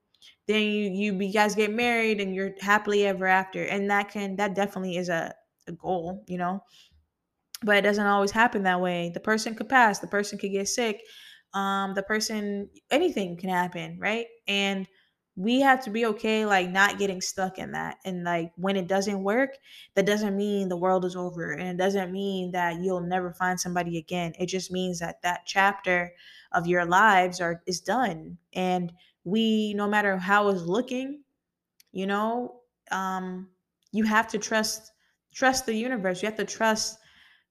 then 0.47 0.61
you 0.61 0.89
you, 0.91 1.19
you 1.19 1.33
guys 1.33 1.55
get 1.55 1.73
married 1.73 2.21
and 2.21 2.35
you're 2.35 2.53
happily 2.59 3.05
ever 3.05 3.25
after. 3.25 3.63
And 3.63 3.89
that 3.89 4.09
can 4.11 4.35
that 4.35 4.55
definitely 4.55 4.97
is 4.97 5.09
a, 5.09 5.33
a 5.67 5.71
goal, 5.71 6.23
you 6.27 6.37
know 6.37 6.63
but 7.63 7.77
it 7.77 7.81
doesn't 7.81 8.05
always 8.05 8.31
happen 8.31 8.63
that 8.63 8.81
way. 8.81 9.11
The 9.13 9.19
person 9.19 9.55
could 9.55 9.69
pass 9.69 9.99
the 9.99 10.07
person 10.07 10.37
could 10.37 10.51
get 10.51 10.67
sick 10.67 11.01
um 11.53 11.93
the 11.93 12.03
person 12.03 12.69
anything 12.91 13.37
can 13.37 13.49
happen 13.49 13.97
right? 13.99 14.27
And 14.47 14.87
we 15.37 15.59
have 15.59 15.83
to 15.83 15.89
be 15.89 16.05
okay 16.05 16.45
like 16.45 16.69
not 16.69 16.97
getting 16.97 17.19
stuck 17.21 17.57
in 17.57 17.73
that. 17.73 17.97
And 18.05 18.23
like 18.23 18.51
when 18.55 18.77
it 18.77 18.87
doesn't 18.87 19.23
work 19.23 19.51
that 19.95 20.05
doesn't 20.05 20.35
mean 20.37 20.69
the 20.69 20.77
world 20.77 21.03
is 21.05 21.15
over 21.15 21.51
and 21.51 21.67
it 21.69 21.77
doesn't 21.77 22.11
mean 22.11 22.51
that 22.51 22.81
you'll 22.81 23.01
never 23.01 23.33
find 23.33 23.59
somebody 23.59 23.97
again. 23.97 24.33
It 24.39 24.47
just 24.47 24.71
means 24.71 24.99
that 24.99 25.21
that 25.23 25.41
chapter 25.45 26.13
of 26.53 26.67
your 26.67 26.85
lives 26.85 27.41
are 27.41 27.61
is 27.67 27.81
done. 27.81 28.37
And 28.53 28.93
we 29.23 29.73
no 29.73 29.87
matter 29.87 30.17
how 30.17 30.49
it's 30.49 30.61
looking 30.61 31.23
you 31.91 32.07
know 32.07 32.61
um 32.91 33.49
you 33.91 34.03
have 34.03 34.27
to 34.29 34.37
trust 34.37 34.91
trust 35.33 35.65
the 35.65 35.73
universe. 35.75 36.21
You 36.21 36.27
have 36.27 36.37
to 36.37 36.45
trust 36.45 36.97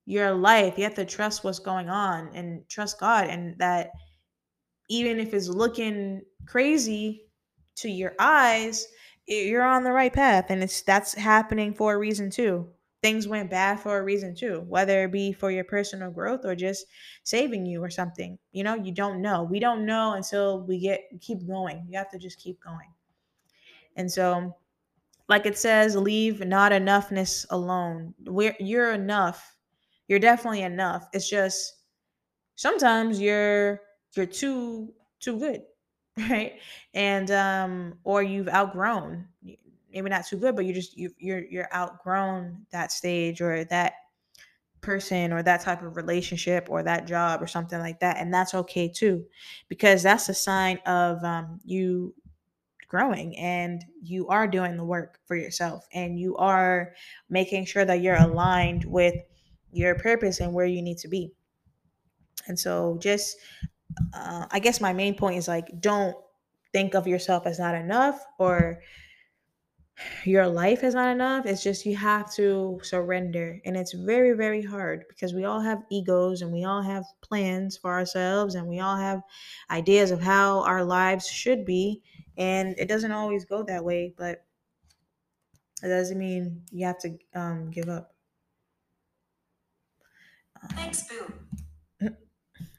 your 0.07 0.33
life. 0.35 0.77
You 0.79 0.85
have 0.85 0.95
to 0.95 1.05
trust 1.05 1.45
what's 1.45 1.59
going 1.59 1.89
on 1.89 2.31
and 2.35 2.69
trust 2.69 3.01
God, 3.01 3.29
and 3.29 3.59
that 3.59 3.91
even 4.91 5.19
if 5.21 5.35
it's 5.35 5.49
looking 5.49 6.23
crazy 6.47 7.23
to 7.77 7.89
your 7.89 8.15
eyes, 8.19 8.87
you're 9.27 9.63
on 9.63 9.85
the 9.85 9.93
right 9.93 10.13
path, 10.13 10.47
and 10.51 10.63
it's 10.63 10.83
that's 10.83 11.15
happening 11.15 11.75
for 11.75 11.95
a 11.95 11.99
reason 11.99 12.31
too. 12.31 12.69
things 13.05 13.29
went 13.29 13.51
bad 13.51 13.79
for 13.79 13.99
a 13.99 14.03
reason 14.03 14.35
too, 14.35 14.65
whether 14.67 15.05
it 15.05 15.13
be 15.13 15.31
for 15.31 15.51
your 15.51 15.65
personal 15.65 16.11
growth 16.11 16.47
or 16.47 16.55
just 16.57 16.87
saving 17.23 17.67
you 17.67 17.83
or 17.85 17.91
something. 17.91 18.39
You 18.51 18.65
know, 18.65 18.77
you 18.77 18.93
don't 18.93 19.21
know. 19.21 19.43
We 19.43 19.61
don't 19.61 19.85
know 19.85 20.15
until 20.15 20.63
we 20.63 20.79
get 20.79 21.03
keep 21.21 21.47
going. 21.47 21.85
You 21.87 21.99
have 21.99 22.11
to 22.13 22.19
just 22.19 22.39
keep 22.39 22.59
going. 22.65 22.89
And 23.97 24.11
so 24.11 24.57
like 25.29 25.47
it 25.47 25.59
says, 25.59 25.97
leave 25.97 26.41
not 26.47 26.73
enoughness 26.73 27.45
alone. 27.51 28.15
We're, 28.25 28.57
you're 28.59 28.93
enough. 28.93 29.54
You're 30.09 30.19
definitely 30.19 30.63
enough. 30.63 31.09
It's 31.13 31.29
just 31.29 31.75
sometimes 32.57 33.21
you're 33.21 33.81
you're 34.17 34.27
too 34.27 34.95
too 35.21 35.39
good, 35.39 35.63
right? 36.31 36.55
And 36.95 37.31
um, 37.31 37.95
or 38.05 38.23
you've 38.23 38.49
outgrown. 38.49 39.29
Maybe 39.93 40.11
not 40.11 40.27
too 40.27 40.39
good, 40.39 40.57
but 40.57 40.65
you're 40.67 40.75
just 40.75 40.97
you 40.97 41.11
you're 41.19 41.45
you're 41.45 41.75
outgrown 41.75 42.67
that 42.73 42.93
stage 42.93 43.41
or 43.41 43.65
that 43.67 43.95
person 44.81 45.33
or 45.33 45.43
that 45.43 45.63
type 45.63 45.83
of 45.83 45.97
relationship 45.97 46.67
or 46.71 46.83
that 46.83 47.07
job 47.07 47.43
or 47.43 47.47
something 47.47 47.79
like 47.79 48.01
that 48.01 48.19
and 48.19 48.33
that's 48.33 48.53
okay 48.53 48.87
too 48.87 49.25
because 49.69 50.03
that's 50.03 50.29
a 50.29 50.35
sign 50.35 50.79
of 50.87 51.25
um, 51.25 51.59
you 51.65 52.15
growing 52.89 53.37
and 53.39 53.85
you 54.03 54.29
are 54.29 54.47
doing 54.47 54.77
the 54.77 54.85
work 54.85 55.19
for 55.27 55.37
yourself 55.37 55.87
and 55.95 56.19
you 56.19 56.37
are 56.37 56.95
making 57.31 57.65
sure 57.65 57.85
that 57.85 58.01
you're 58.03 58.17
aligned 58.17 58.85
with 58.85 59.15
your 59.75 59.95
purpose 59.97 60.41
and 60.41 60.53
where 60.53 60.67
you 60.67 60.83
need 60.83 60.99
to 60.99 61.09
be. 61.09 61.33
And 62.47 62.59
so, 62.59 62.99
just 63.01 63.37
uh, 64.13 64.47
I 64.51 64.59
guess 64.59 64.81
my 64.81 64.93
main 64.93 65.15
point 65.15 65.39
is 65.39 65.49
like, 65.49 65.67
don't 65.81 66.17
think 66.73 66.95
of 66.95 67.07
yourself 67.07 67.47
as 67.47 67.59
not 67.59 67.75
enough 67.75 68.25
or 68.39 68.81
your 70.25 70.49
life 70.49 70.83
is 70.83 70.95
not 70.95 71.11
enough. 71.11 71.47
It's 71.47 71.63
just 71.63 71.87
you 71.87 71.97
have 71.97 72.33
to 72.35 72.81
surrender. 72.83 73.61
And 73.65 73.77
it's 73.77 73.93
very, 73.93 74.33
very 74.33 74.63
hard 74.63 75.05
because 75.09 75.33
we 75.33 75.45
all 75.45 75.61
have 75.61 75.85
egos 75.91 76.43
and 76.43 76.53
we 76.53 76.65
all 76.65 76.83
have 76.83 77.05
plans 77.23 77.77
for 77.77 77.93
ourselves 77.93 78.57
and 78.57 78.67
we 78.67 78.81
all 78.81 78.97
have 78.97 79.23
ideas 79.71 80.11
of 80.11 80.21
how 80.21 80.65
our 80.65 80.85
lives 80.85 81.29
should 81.29 81.65
be. 81.65 82.03
And 82.37 82.75
it 82.79 82.89
doesn't 82.89 83.13
always 83.13 83.45
go 83.45 83.63
that 83.63 83.85
way, 83.85 84.15
but 84.19 84.45
it 85.83 85.89
doesn't 85.89 86.19
mean 86.19 86.63
you 86.71 86.87
have 86.87 86.99
to 87.01 87.17
um, 87.35 87.71
give 87.71 87.89
up. 87.89 88.14
Thanks, 90.73 91.05
Boo. 91.09 91.33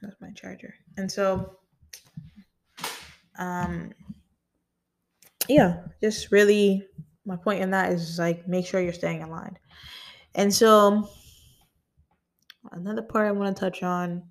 That's 0.01 0.21
my 0.21 0.31
charger. 0.31 0.73
And 0.97 1.11
so, 1.11 1.57
um, 3.37 3.91
yeah, 5.47 5.81
just 6.01 6.31
really 6.31 6.85
my 7.25 7.35
point 7.35 7.61
in 7.61 7.71
that 7.71 7.91
is 7.91 8.19
like 8.19 8.47
make 8.47 8.65
sure 8.65 8.81
you're 8.81 8.93
staying 8.93 9.23
aligned. 9.23 9.59
And 10.35 10.53
so 10.53 11.09
another 12.71 13.01
part 13.01 13.27
I 13.27 13.31
want 13.31 13.55
to 13.55 13.59
touch 13.59 13.83
on. 13.83 14.23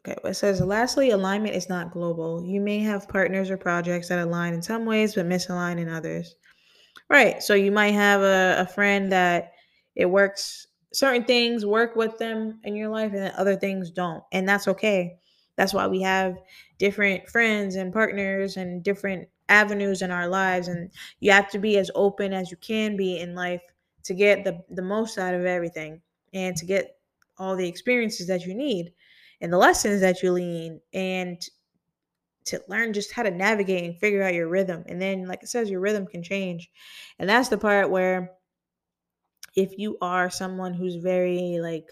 Okay, 0.00 0.16
it 0.24 0.34
says 0.34 0.60
lastly, 0.60 1.10
alignment 1.10 1.56
is 1.56 1.68
not 1.68 1.90
global. 1.90 2.44
You 2.44 2.60
may 2.60 2.78
have 2.80 3.08
partners 3.08 3.50
or 3.50 3.56
projects 3.56 4.08
that 4.08 4.20
align 4.20 4.54
in 4.54 4.62
some 4.62 4.84
ways 4.84 5.14
but 5.14 5.26
misalign 5.26 5.78
in 5.78 5.88
others. 5.88 6.36
Right. 7.08 7.42
So 7.42 7.54
you 7.54 7.72
might 7.72 7.94
have 7.94 8.20
a, 8.20 8.56
a 8.60 8.66
friend 8.66 9.10
that 9.12 9.52
it 9.96 10.06
works 10.06 10.66
certain 10.92 11.24
things 11.24 11.66
work 11.66 11.96
with 11.96 12.18
them 12.18 12.60
in 12.64 12.76
your 12.76 12.88
life 12.88 13.12
and 13.12 13.22
then 13.22 13.32
other 13.36 13.56
things 13.56 13.90
don't. 13.90 14.22
And 14.32 14.48
that's 14.48 14.68
okay. 14.68 15.18
That's 15.56 15.74
why 15.74 15.86
we 15.88 16.02
have 16.02 16.36
different 16.78 17.28
friends 17.28 17.76
and 17.76 17.92
partners 17.92 18.56
and 18.56 18.82
different 18.82 19.28
avenues 19.48 20.02
in 20.02 20.10
our 20.10 20.28
lives 20.28 20.68
and 20.68 20.90
you 21.20 21.30
have 21.32 21.50
to 21.50 21.58
be 21.58 21.78
as 21.78 21.90
open 21.94 22.32
as 22.32 22.50
you 22.50 22.56
can 22.56 22.96
be 22.96 23.18
in 23.18 23.34
life 23.34 23.62
to 24.04 24.14
get 24.14 24.44
the 24.44 24.60
the 24.70 24.82
most 24.82 25.18
out 25.18 25.34
of 25.34 25.44
everything 25.44 26.00
and 26.34 26.56
to 26.56 26.66
get 26.66 26.98
all 27.38 27.54
the 27.54 27.68
experiences 27.68 28.26
that 28.26 28.44
you 28.44 28.54
need 28.54 28.92
and 29.40 29.52
the 29.52 29.58
lessons 29.58 30.00
that 30.00 30.22
you 30.22 30.32
lean 30.32 30.80
and 30.92 31.40
to 32.44 32.60
learn 32.68 32.92
just 32.92 33.12
how 33.12 33.22
to 33.22 33.30
navigate 33.30 33.84
and 33.84 33.98
figure 33.98 34.22
out 34.22 34.34
your 34.34 34.48
rhythm 34.48 34.84
and 34.86 35.00
then 35.02 35.26
like 35.26 35.42
it 35.42 35.48
says 35.48 35.68
your 35.70 35.80
rhythm 35.80 36.06
can 36.06 36.22
change 36.22 36.70
and 37.18 37.28
that's 37.28 37.48
the 37.48 37.58
part 37.58 37.90
where 37.90 38.32
if 39.56 39.78
you 39.78 39.96
are 40.00 40.30
someone 40.30 40.74
who's 40.74 40.96
very 40.96 41.58
like 41.60 41.90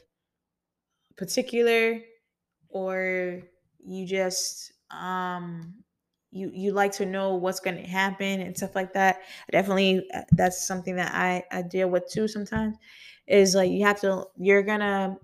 particular 1.16 2.00
or 2.68 3.40
you 3.84 4.06
just 4.06 4.72
um 4.90 5.74
you 6.30 6.50
you 6.52 6.72
like 6.72 6.92
to 6.92 7.06
know 7.06 7.34
what's 7.36 7.60
going 7.60 7.76
to 7.76 7.82
happen 7.88 8.40
and 8.40 8.56
stuff 8.56 8.74
like 8.74 8.92
that 8.92 9.20
definitely 9.52 10.06
uh, 10.12 10.22
that's 10.32 10.66
something 10.66 10.96
that 10.96 11.12
i 11.14 11.42
i 11.52 11.62
deal 11.62 11.88
with 11.88 12.08
too 12.10 12.26
sometimes 12.26 12.76
is 13.26 13.54
like 13.54 13.70
you 13.70 13.84
have 13.84 14.00
to 14.00 14.24
you're 14.36 14.62
gonna 14.62 15.16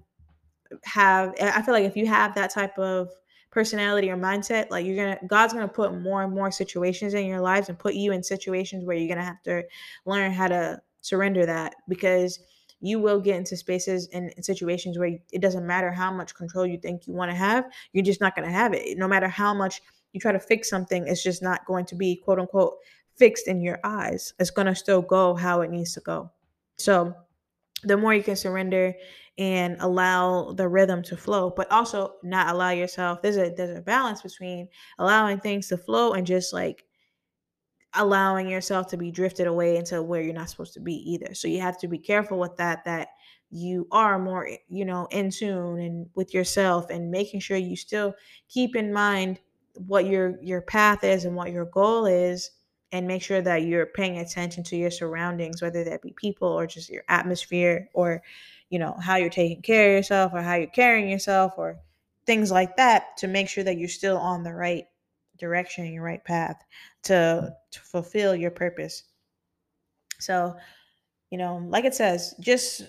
have 0.84 1.34
i 1.40 1.60
feel 1.62 1.74
like 1.74 1.84
if 1.84 1.96
you 1.96 2.06
have 2.06 2.34
that 2.34 2.50
type 2.50 2.78
of 2.78 3.10
personality 3.50 4.08
or 4.10 4.16
mindset 4.16 4.70
like 4.70 4.86
you're 4.86 4.96
gonna 4.96 5.18
god's 5.26 5.52
gonna 5.52 5.66
put 5.66 6.00
more 6.00 6.22
and 6.22 6.32
more 6.32 6.50
situations 6.50 7.14
in 7.14 7.26
your 7.26 7.40
lives 7.40 7.68
and 7.68 7.78
put 7.78 7.94
you 7.94 8.12
in 8.12 8.22
situations 8.22 8.84
where 8.84 8.96
you're 8.96 9.08
gonna 9.08 9.24
have 9.24 9.42
to 9.42 9.62
learn 10.06 10.30
how 10.30 10.46
to 10.46 10.80
surrender 11.00 11.46
that 11.46 11.74
because 11.88 12.38
you 12.82 12.98
will 12.98 13.20
get 13.20 13.36
into 13.36 13.56
spaces 13.56 14.08
and 14.12 14.32
situations 14.40 14.98
where 14.98 15.18
it 15.32 15.42
doesn't 15.42 15.66
matter 15.66 15.92
how 15.92 16.10
much 16.10 16.34
control 16.34 16.66
you 16.66 16.78
think 16.78 17.06
you 17.06 17.12
want 17.12 17.30
to 17.30 17.36
have 17.36 17.64
you're 17.92 18.04
just 18.04 18.22
not 18.22 18.34
going 18.34 18.46
to 18.46 18.52
have 18.52 18.72
it 18.72 18.96
no 18.96 19.06
matter 19.06 19.28
how 19.28 19.52
much 19.52 19.82
you 20.12 20.20
try 20.20 20.32
to 20.32 20.40
fix 20.40 20.68
something, 20.68 21.06
it's 21.06 21.22
just 21.22 21.42
not 21.42 21.64
going 21.66 21.86
to 21.86 21.94
be 21.94 22.16
quote 22.16 22.38
unquote 22.38 22.74
fixed 23.16 23.48
in 23.48 23.60
your 23.60 23.78
eyes. 23.84 24.34
It's 24.38 24.50
going 24.50 24.66
to 24.66 24.74
still 24.74 25.02
go 25.02 25.34
how 25.34 25.60
it 25.60 25.70
needs 25.70 25.94
to 25.94 26.00
go. 26.00 26.30
So, 26.78 27.14
the 27.82 27.96
more 27.96 28.12
you 28.12 28.22
can 28.22 28.36
surrender 28.36 28.94
and 29.38 29.76
allow 29.80 30.52
the 30.52 30.68
rhythm 30.68 31.02
to 31.04 31.16
flow, 31.16 31.50
but 31.56 31.70
also 31.72 32.14
not 32.22 32.54
allow 32.54 32.70
yourself. 32.70 33.22
There's 33.22 33.38
a 33.38 33.52
there's 33.56 33.78
a 33.78 33.82
balance 33.82 34.22
between 34.22 34.68
allowing 34.98 35.40
things 35.40 35.68
to 35.68 35.78
flow 35.78 36.12
and 36.12 36.26
just 36.26 36.52
like 36.52 36.84
allowing 37.94 38.48
yourself 38.48 38.86
to 38.88 38.96
be 38.96 39.10
drifted 39.10 39.46
away 39.46 39.76
into 39.76 40.02
where 40.02 40.22
you're 40.22 40.34
not 40.34 40.48
supposed 40.48 40.74
to 40.74 40.80
be 40.80 40.94
either. 41.12 41.34
So 41.34 41.48
you 41.48 41.60
have 41.60 41.78
to 41.80 41.88
be 41.88 41.98
careful 41.98 42.38
with 42.38 42.56
that 42.56 42.84
that 42.84 43.08
you 43.50 43.86
are 43.90 44.18
more 44.18 44.46
eh, 44.46 44.56
you 44.68 44.84
know 44.84 45.08
in 45.10 45.30
tune 45.30 45.80
and 45.80 46.08
with 46.14 46.32
yourself 46.32 46.88
and 46.90 47.10
making 47.10 47.40
sure 47.40 47.56
you 47.56 47.76
still 47.76 48.14
keep 48.48 48.76
in 48.76 48.92
mind 48.92 49.40
what 49.74 50.06
your 50.06 50.38
your 50.42 50.60
path 50.60 51.04
is 51.04 51.24
and 51.24 51.34
what 51.34 51.50
your 51.50 51.64
goal 51.66 52.06
is 52.06 52.50
and 52.92 53.06
make 53.06 53.22
sure 53.22 53.40
that 53.42 53.62
you're 53.64 53.86
paying 53.86 54.18
attention 54.18 54.62
to 54.62 54.76
your 54.76 54.90
surroundings 54.90 55.62
whether 55.62 55.84
that 55.84 56.02
be 56.02 56.12
people 56.16 56.48
or 56.48 56.66
just 56.66 56.88
your 56.88 57.02
atmosphere 57.08 57.88
or 57.92 58.22
you 58.68 58.78
know 58.78 58.96
how 59.00 59.16
you're 59.16 59.28
taking 59.28 59.62
care 59.62 59.90
of 59.90 59.96
yourself 59.96 60.32
or 60.32 60.42
how 60.42 60.54
you're 60.54 60.66
carrying 60.68 61.08
yourself 61.08 61.54
or 61.56 61.78
things 62.26 62.50
like 62.52 62.76
that 62.76 63.16
to 63.16 63.26
make 63.26 63.48
sure 63.48 63.64
that 63.64 63.78
you're 63.78 63.88
still 63.88 64.16
on 64.16 64.44
the 64.44 64.54
right 64.54 64.84
direction 65.40 65.84
and 65.84 65.94
your 65.94 66.04
right 66.04 66.24
path 66.24 66.62
to 67.02 67.52
to 67.70 67.80
fulfill 67.80 68.36
your 68.36 68.50
purpose 68.50 69.04
so 70.18 70.54
you 71.30 71.38
know 71.38 71.66
like 71.68 71.84
it 71.84 71.94
says 71.94 72.34
just 72.40 72.82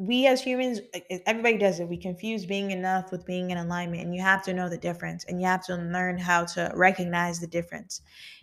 we 0.00 0.26
as 0.26 0.42
humans, 0.42 0.80
everybody 1.26 1.58
does 1.58 1.78
it. 1.78 1.86
We 1.86 1.98
confuse 1.98 2.46
being 2.46 2.70
enough 2.70 3.12
with 3.12 3.26
being 3.26 3.50
in 3.50 3.58
alignment, 3.58 4.02
and 4.02 4.14
you 4.14 4.22
have 4.22 4.42
to 4.44 4.54
know 4.54 4.66
the 4.66 4.78
difference, 4.78 5.26
and 5.26 5.38
you 5.38 5.46
have 5.46 5.62
to 5.66 5.76
learn 5.76 6.16
how 6.16 6.46
to 6.46 6.72
recognize 6.74 7.38
the 7.38 7.46
difference. 7.46 8.00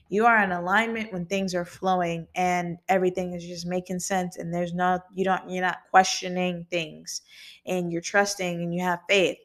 You 0.10 0.28
are 0.28 0.44
in 0.44 0.52
alignment 0.52 1.12
when 1.12 1.26
things 1.26 1.56
are 1.56 1.66
flowing 1.66 2.28
and 2.36 2.78
everything 2.90 3.34
is 3.34 3.44
just 3.44 3.66
making 3.66 4.02
sense, 4.02 4.38
and 4.38 4.54
there's 4.54 4.76
no 4.76 5.00
you 5.16 5.24
don't 5.24 5.50
you're 5.50 5.64
not 5.64 5.80
questioning 5.90 6.68
things, 6.70 7.24
and 7.66 7.92
you're 7.92 8.02
trusting 8.02 8.62
and 8.62 8.72
you 8.72 8.84
have 8.84 9.00
faith, 9.10 9.40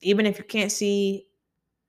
even 0.00 0.26
if 0.26 0.38
you 0.38 0.44
can't 0.44 0.72
see 0.72 1.28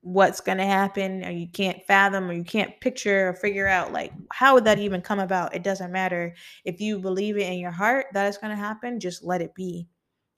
what's 0.04 0.42
going 0.42 0.58
to 0.58 0.66
happen 0.66 1.24
or 1.24 1.32
you 1.32 1.48
can't 1.48 1.82
fathom 1.88 2.30
or 2.30 2.34
you 2.34 2.44
can't 2.44 2.78
picture 2.82 3.30
or 3.30 3.34
figure 3.34 3.68
out 3.68 3.94
like 3.94 4.12
how 4.34 4.54
would 4.54 4.66
that 4.66 4.78
even 4.78 5.02
come 5.02 5.20
about? 5.20 5.56
It 5.56 5.64
doesn't 5.64 5.94
matter. 5.94 6.36
If 6.66 6.82
you 6.82 7.00
believe 7.00 7.38
it 7.38 7.50
in 7.50 7.58
your 7.58 7.72
heart 7.72 8.08
that 8.14 8.28
it's 8.28 8.38
going 8.38 8.52
to 8.52 8.62
happen 8.62 9.00
just 9.00 9.24
let 9.24 9.42
it 9.42 9.56
be 9.56 9.88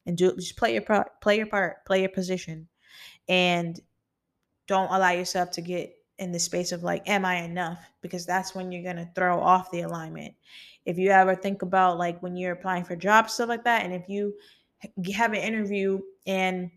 and 0.06 0.16
do 0.16 0.36
just 0.36 0.56
play 0.56 0.74
your 0.74 0.84
part 0.84 1.20
play 1.20 1.38
your 1.38 1.48
part 1.48 1.84
play 1.86 2.02
your 2.02 2.10
position 2.10 2.68
and 3.28 3.80
don't 4.68 4.92
allow 4.92 5.10
yourself 5.10 5.50
to 5.52 5.62
get 5.62 5.96
in 6.20 6.32
the 6.32 6.40
space 6.40 6.72
of 6.72 6.84
like 6.84 7.10
am 7.10 7.26
i 7.26 7.38
enough? 7.38 7.80
because 8.02 8.24
that's 8.24 8.54
when 8.54 8.72
you're 8.72 8.84
going 8.84 8.96
to 8.96 9.10
throw 9.16 9.42
off 9.42 9.72
the 9.72 9.82
alignment. 9.82 10.32
If 10.86 11.00
you 11.00 11.10
ever 11.10 11.34
think 11.34 11.64
about 11.64 11.98
like 11.98 12.22
when 12.22 12.38
you're 12.38 12.52
applying 12.52 12.84
for 12.84 12.96
jobs 12.96 13.34
stuff 13.34 13.50
like 13.50 13.64
that 13.64 13.84
and 13.84 13.92
if 13.92 14.08
you 14.08 14.36
have 15.16 15.34
an 15.34 15.40
interview 15.40 16.02
and 16.28 16.70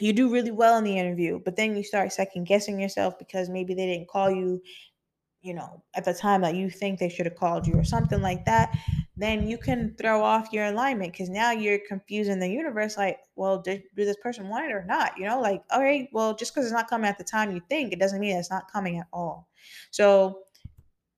you 0.00 0.12
do 0.12 0.30
really 0.30 0.50
well 0.50 0.78
in 0.78 0.84
the 0.84 0.98
interview, 0.98 1.40
but 1.44 1.56
then 1.56 1.76
you 1.76 1.82
start 1.82 2.12
second 2.12 2.44
guessing 2.44 2.80
yourself 2.80 3.18
because 3.18 3.48
maybe 3.48 3.74
they 3.74 3.86
didn't 3.86 4.08
call 4.08 4.30
you, 4.30 4.62
you 5.40 5.54
know, 5.54 5.82
at 5.94 6.04
the 6.04 6.12
time 6.12 6.42
that 6.42 6.54
you 6.54 6.68
think 6.68 6.98
they 6.98 7.08
should 7.08 7.26
have 7.26 7.36
called 7.36 7.66
you 7.66 7.74
or 7.74 7.84
something 7.84 8.20
like 8.20 8.44
that, 8.44 8.76
then 9.16 9.48
you 9.48 9.56
can 9.56 9.94
throw 9.96 10.22
off 10.22 10.52
your 10.52 10.66
alignment 10.66 11.12
because 11.12 11.30
now 11.30 11.50
you're 11.50 11.78
confusing 11.88 12.38
the 12.38 12.48
universe 12.48 12.98
like, 12.98 13.18
well, 13.36 13.62
did, 13.62 13.82
did 13.96 14.06
this 14.06 14.18
person 14.22 14.48
want 14.48 14.66
it 14.66 14.72
or 14.72 14.84
not? 14.84 15.16
You 15.16 15.24
know, 15.24 15.40
like, 15.40 15.62
oh, 15.70 15.80
okay, 15.80 16.10
well, 16.12 16.34
just 16.34 16.52
because 16.52 16.66
it's 16.66 16.74
not 16.74 16.90
coming 16.90 17.08
at 17.08 17.16
the 17.16 17.24
time 17.24 17.54
you 17.54 17.62
think, 17.70 17.92
it 17.92 17.98
doesn't 17.98 18.20
mean 18.20 18.36
it's 18.36 18.50
not 18.50 18.70
coming 18.70 18.98
at 18.98 19.06
all. 19.12 19.48
So 19.90 20.40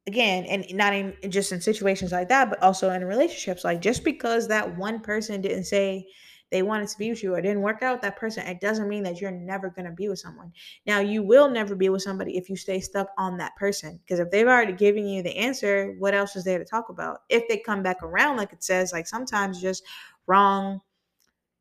again, 0.07 0.45
and 0.45 0.65
not 0.75 0.95
in 0.95 1.15
just 1.29 1.53
in 1.53 1.61
situations 1.61 2.13
like 2.13 2.29
that, 2.29 2.49
but 2.51 2.63
also 2.63 2.91
in 2.91 3.05
relationships. 3.05 3.65
Like 3.65 3.81
just 3.81 4.05
because 4.05 4.49
that 4.49 4.77
one 4.77 5.01
person 5.01 5.41
didn't 5.41 5.65
say 5.65 6.07
they 6.51 6.63
wanted 6.63 6.89
to 6.89 6.99
be 6.99 7.11
with 7.11 7.23
you 7.23 7.35
or 7.35 7.43
didn't 7.43 7.63
work 7.63 7.83
out 7.83 7.97
with 7.97 8.03
that 8.03 8.17
person, 8.17 8.47
it 8.47 8.61
doesn't 8.61 8.89
mean 8.89 9.03
that 9.03 9.21
you're 9.21 9.31
never 9.31 9.71
going 9.71 9.85
to 9.85 9.93
be 9.93 10.09
with 10.09 10.19
someone. 10.19 10.53
Now, 10.87 11.01
you 11.01 11.23
will 11.23 11.51
never 11.51 11.75
be 11.75 11.89
with 11.89 12.03
somebody 12.03 12.37
if 12.37 12.49
you 12.49 12.57
stay 12.57 12.81
stuck 12.81 13.09
on 13.19 13.37
that 13.39 13.57
person. 13.57 14.01
Because 14.03 14.19
if 14.19 14.31
they've 14.31 14.47
already 14.47 14.73
given 14.73 15.07
you 15.07 15.23
the 15.23 15.37
answer, 15.37 15.95
what 15.99 16.15
else 16.15 16.37
is 16.37 16.45
there 16.45 16.59
to 16.59 16.65
talk 16.65 16.89
about? 16.89 17.21
If 17.29 17.47
they 17.49 17.59
come 17.59 17.83
back 17.83 18.03
around, 18.03 18.39
like 18.39 18.53
it 18.53 18.65
says, 18.65 18.93
like 18.93 19.07
sometimes 19.07 19.61
just 19.61 19.85
wrong, 20.27 20.81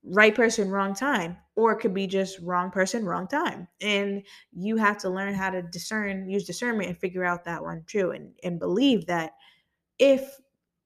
right 0.03 0.33
person, 0.33 0.69
wrong 0.69 0.93
time, 0.93 1.37
or 1.55 1.73
it 1.73 1.79
could 1.79 1.93
be 1.93 2.07
just 2.07 2.39
wrong 2.39 2.71
person, 2.71 3.05
wrong 3.05 3.27
time. 3.27 3.67
And 3.81 4.23
you 4.53 4.77
have 4.77 4.97
to 4.99 5.09
learn 5.09 5.33
how 5.33 5.49
to 5.49 5.61
discern, 5.63 6.29
use 6.29 6.45
discernment 6.45 6.89
and 6.89 6.97
figure 6.97 7.25
out 7.25 7.43
that 7.43 7.61
one 7.61 7.83
too. 7.87 8.11
And, 8.11 8.31
and 8.43 8.57
believe 8.57 9.05
that 9.07 9.33
if 9.99 10.31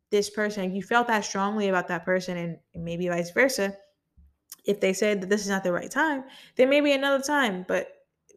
this 0.09 0.29
person, 0.29 0.75
you 0.75 0.81
felt 0.81 1.07
that 1.07 1.23
strongly 1.23 1.69
about 1.69 1.87
that 1.89 2.03
person 2.03 2.37
and, 2.37 2.57
and 2.73 2.83
maybe 2.83 3.07
vice 3.07 3.31
versa, 3.31 3.75
if 4.65 4.79
they 4.79 4.93
said 4.93 5.21
that 5.21 5.29
this 5.29 5.41
is 5.41 5.49
not 5.49 5.63
the 5.63 5.73
right 5.73 5.89
time, 5.89 6.23
then 6.55 6.69
maybe 6.69 6.91
another 6.91 7.23
time, 7.23 7.65
but 7.67 7.87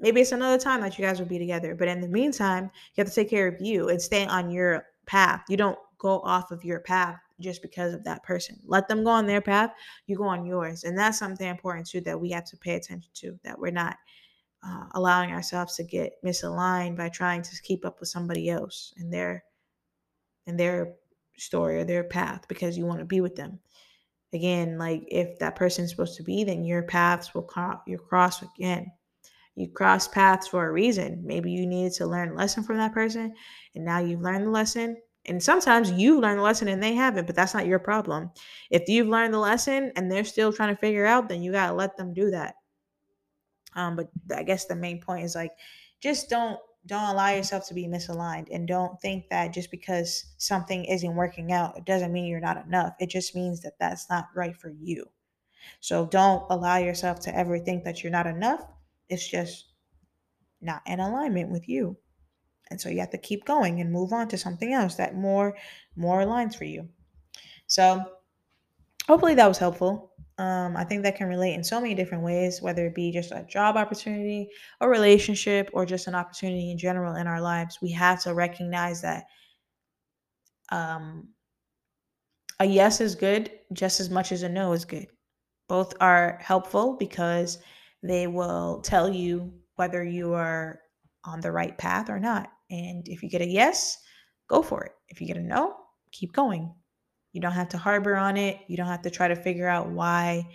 maybe 0.01 0.21
it's 0.21 0.33
another 0.33 0.59
time 0.59 0.81
that 0.81 0.99
you 0.99 1.05
guys 1.05 1.19
will 1.19 1.27
be 1.27 1.39
together. 1.39 1.75
But 1.75 1.89
in 1.89 2.01
the 2.01 2.09
meantime, 2.09 2.65
you 2.95 3.03
have 3.03 3.09
to 3.09 3.15
take 3.15 3.31
care 3.31 3.47
of 3.47 3.61
you 3.61 3.89
and 3.89 4.01
stay 4.01 4.27
on 4.27 4.51
your 4.51 4.87
path. 5.07 5.43
You 5.49 5.57
don't 5.57 5.79
go 5.99 6.21
off 6.21 6.51
of 6.51 6.65
your 6.65 6.81
path 6.81 7.19
just 7.41 7.63
because 7.63 7.95
of 7.95 8.05
that 8.05 8.23
person. 8.23 8.59
Let 8.65 8.89
them 8.89 9.05
go 9.05 9.11
on 9.11 9.27
their 9.27 9.41
path, 9.41 9.73
you 10.07 10.17
go 10.17 10.25
on 10.25 10.47
yours. 10.47 10.85
And 10.85 10.97
that's 10.97 11.19
something 11.19 11.47
important 11.47 11.89
too 11.89 12.01
that 12.03 12.21
we 12.21 12.31
have 12.31 12.45
to 12.47 12.57
pay 12.57 12.75
attention 12.75 13.11
to, 13.15 13.39
that 13.45 13.59
we're 13.59 13.71
not 13.71 13.97
uh, 14.67 14.85
allowing 14.93 15.31
ourselves 15.31 15.77
to 15.77 15.85
get 15.85 16.23
misaligned 16.25 16.97
by 16.97 17.09
trying 17.09 17.43
to 17.43 17.63
keep 17.63 17.85
up 17.85 18.01
with 18.01 18.09
somebody 18.09 18.49
else 18.49 18.95
and 18.97 19.13
their 19.13 19.45
and 20.47 20.59
their 20.59 20.95
story 21.37 21.79
or 21.79 21.85
their 21.85 22.05
path 22.05 22.47
because 22.49 22.79
you 22.79 22.87
want 22.87 23.01
to 23.01 23.05
be 23.05 23.21
with 23.21 23.35
them 23.35 23.59
again 24.35 24.79
like 24.79 25.05
if 25.09 25.39
that 25.39 25.57
person's 25.57 25.91
supposed 25.91 26.17
to 26.17 26.23
be 26.23 26.45
then 26.45 26.65
your 26.65 26.83
paths 26.83 27.35
will 27.35 27.43
cross 27.43 27.81
your 27.87 27.99
cross 27.99 28.43
again. 28.43 28.91
You 29.57 29.69
cross 29.71 30.09
paths 30.09 30.49
for 30.49 30.67
a 30.67 30.73
reason. 30.73 31.23
Maybe 31.25 31.53
you 31.53 31.65
needed 31.67 31.93
to 31.95 32.07
learn 32.07 32.31
a 32.31 32.35
lesson 32.35 32.65
from 32.65 32.77
that 32.79 32.93
person 32.93 33.35
and 33.75 33.85
now 33.85 34.01
you've 34.01 34.21
learned 34.21 34.47
the 34.47 34.51
lesson 34.51 34.97
and 35.27 35.43
sometimes 35.43 35.91
you've 35.93 36.21
learned 36.21 36.41
the 36.41 36.43
lesson 36.43 36.69
and 36.69 36.83
they 36.83 36.95
haven't 36.95 37.27
but 37.27 37.37
that's 37.37 37.55
not 37.55 37.67
your 37.67 37.79
problem. 37.79 38.31
If 38.71 38.89
you've 38.89 39.09
learned 39.09 39.33
the 39.33 39.39
lesson 39.39 39.93
and 39.97 40.11
they're 40.11 40.25
still 40.25 40.53
trying 40.53 40.75
to 40.75 40.81
figure 40.81 41.07
out 41.07 41.29
then 41.29 41.43
you 41.43 41.53
got 41.53 41.69
to 41.69 41.75
let 41.75 41.97
them 41.97 42.13
do 42.13 42.31
that. 42.31 42.57
Um 43.77 43.97
but 43.97 44.09
i 44.35 44.43
guess 44.43 44.67
the 44.67 44.77
main 44.77 45.01
point 45.01 45.25
is 45.25 45.35
like 45.35 45.53
just 46.01 46.29
don't 46.29 46.59
don't 46.87 47.09
allow 47.09 47.31
yourself 47.31 47.67
to 47.69 47.75
be 47.75 47.87
misaligned 47.87 48.49
and 48.53 48.69
don't 48.69 49.01
think 49.01 49.29
that 49.31 49.53
just 49.53 49.71
because 49.71 50.35
something 50.37 50.85
isn't 50.85 51.15
working 51.15 51.53
out 51.53 51.77
it 51.79 51.87
doesn't 51.87 52.13
mean 52.13 52.27
you're 52.27 52.41
not 52.41 52.65
enough. 52.65 52.95
It 53.01 53.09
just 53.09 53.35
means 53.35 53.61
that 53.63 53.79
that's 53.79 54.11
not 54.11 54.29
right 54.35 54.57
for 54.57 54.71
you. 54.71 55.07
So 55.81 56.07
don't 56.07 56.45
allow 56.51 56.77
yourself 56.77 57.21
to 57.21 57.35
ever 57.35 57.59
think 57.59 57.85
that 57.85 58.03
you're 58.03 58.13
not 58.13 58.27
enough. 58.27 58.61
It's 59.09 59.27
just 59.27 59.67
not 60.61 60.83
in 60.87 61.01
alignment 61.01 61.51
with 61.51 61.69
you. 61.69 61.97
And 62.71 62.81
so 62.81 62.89
you 62.89 63.01
have 63.01 63.11
to 63.11 63.19
keep 63.19 63.45
going 63.45 63.81
and 63.81 63.93
move 63.93 64.13
on 64.13 64.29
to 64.29 64.39
something 64.39 64.73
else 64.73 64.97
that 64.97 65.15
more 65.15 65.57
more 65.97 66.21
aligns 66.21 66.57
for 66.57 66.65
you. 66.65 66.89
So 67.67 68.03
hopefully 69.07 69.35
that 69.35 69.49
was 69.49 69.59
helpful 69.59 70.14
um, 70.39 70.77
I 70.77 70.85
think 70.85 71.05
that 71.05 71.17
can 71.17 71.29
relate 71.29 71.55
in 71.55 71.63
so 71.63 71.81
many 71.81 71.95
different 71.95 72.25
ways, 72.25 72.61
whether 72.61 72.87
it 72.87 72.95
be 72.95 73.13
just 73.13 73.31
a 73.31 73.47
job 73.49 73.77
opportunity, 73.77 74.49
a 74.81 74.89
relationship, 74.89 75.71
or 75.73 75.87
just 75.87 76.09
an 76.09 76.15
opportunity 76.15 76.73
in 76.73 76.79
general 76.79 77.15
in 77.15 77.27
our 77.27 77.41
lives. 77.41 77.79
We 77.81 77.93
have 77.93 78.23
to 78.25 78.35
recognize 78.35 79.01
that 79.03 79.27
um, 80.73 81.29
a 82.59 82.65
yes 82.65 83.01
is 83.01 83.15
good 83.15 83.51
just 83.73 84.01
as 84.01 84.11
much 84.11 84.33
as 84.33 84.43
a 84.43 84.49
no 84.49 84.73
is 84.73 84.85
good. 84.85 85.07
Both 85.69 85.95
are 86.01 86.39
helpful 86.43 86.97
because 86.99 87.59
they 88.03 88.27
will 88.27 88.81
tell 88.83 89.09
you 89.09 89.53
whether 89.77 90.03
you 90.05 90.35
are 90.35 90.81
on 91.25 91.41
the 91.41 91.53
right 91.53 91.77
path 91.79 92.11
or 92.11 92.19
not. 92.19 92.51
And 92.71 93.07
if 93.09 93.23
you 93.23 93.31
get 93.31 93.41
a 93.41 93.47
yes, 93.47 93.99
go 94.49 94.63
for 94.63 94.85
it. 94.85 94.93
If 95.09 95.21
you 95.21 95.27
get 95.27 95.37
a 95.37 95.43
no, 95.43 95.77
keep 96.11 96.33
going. 96.33 96.75
You 97.35 97.41
don't 97.41 97.53
have 97.53 97.69
to 97.71 97.79
harbor 97.79 98.17
on 98.17 98.37
it. 98.37 98.61
You 98.69 98.77
don't 98.77 98.87
have 98.87 99.03
to 99.03 99.11
try 99.11 99.27
to 99.27 99.35
figure 99.35 99.69
out 99.69 99.91
why 99.91 100.49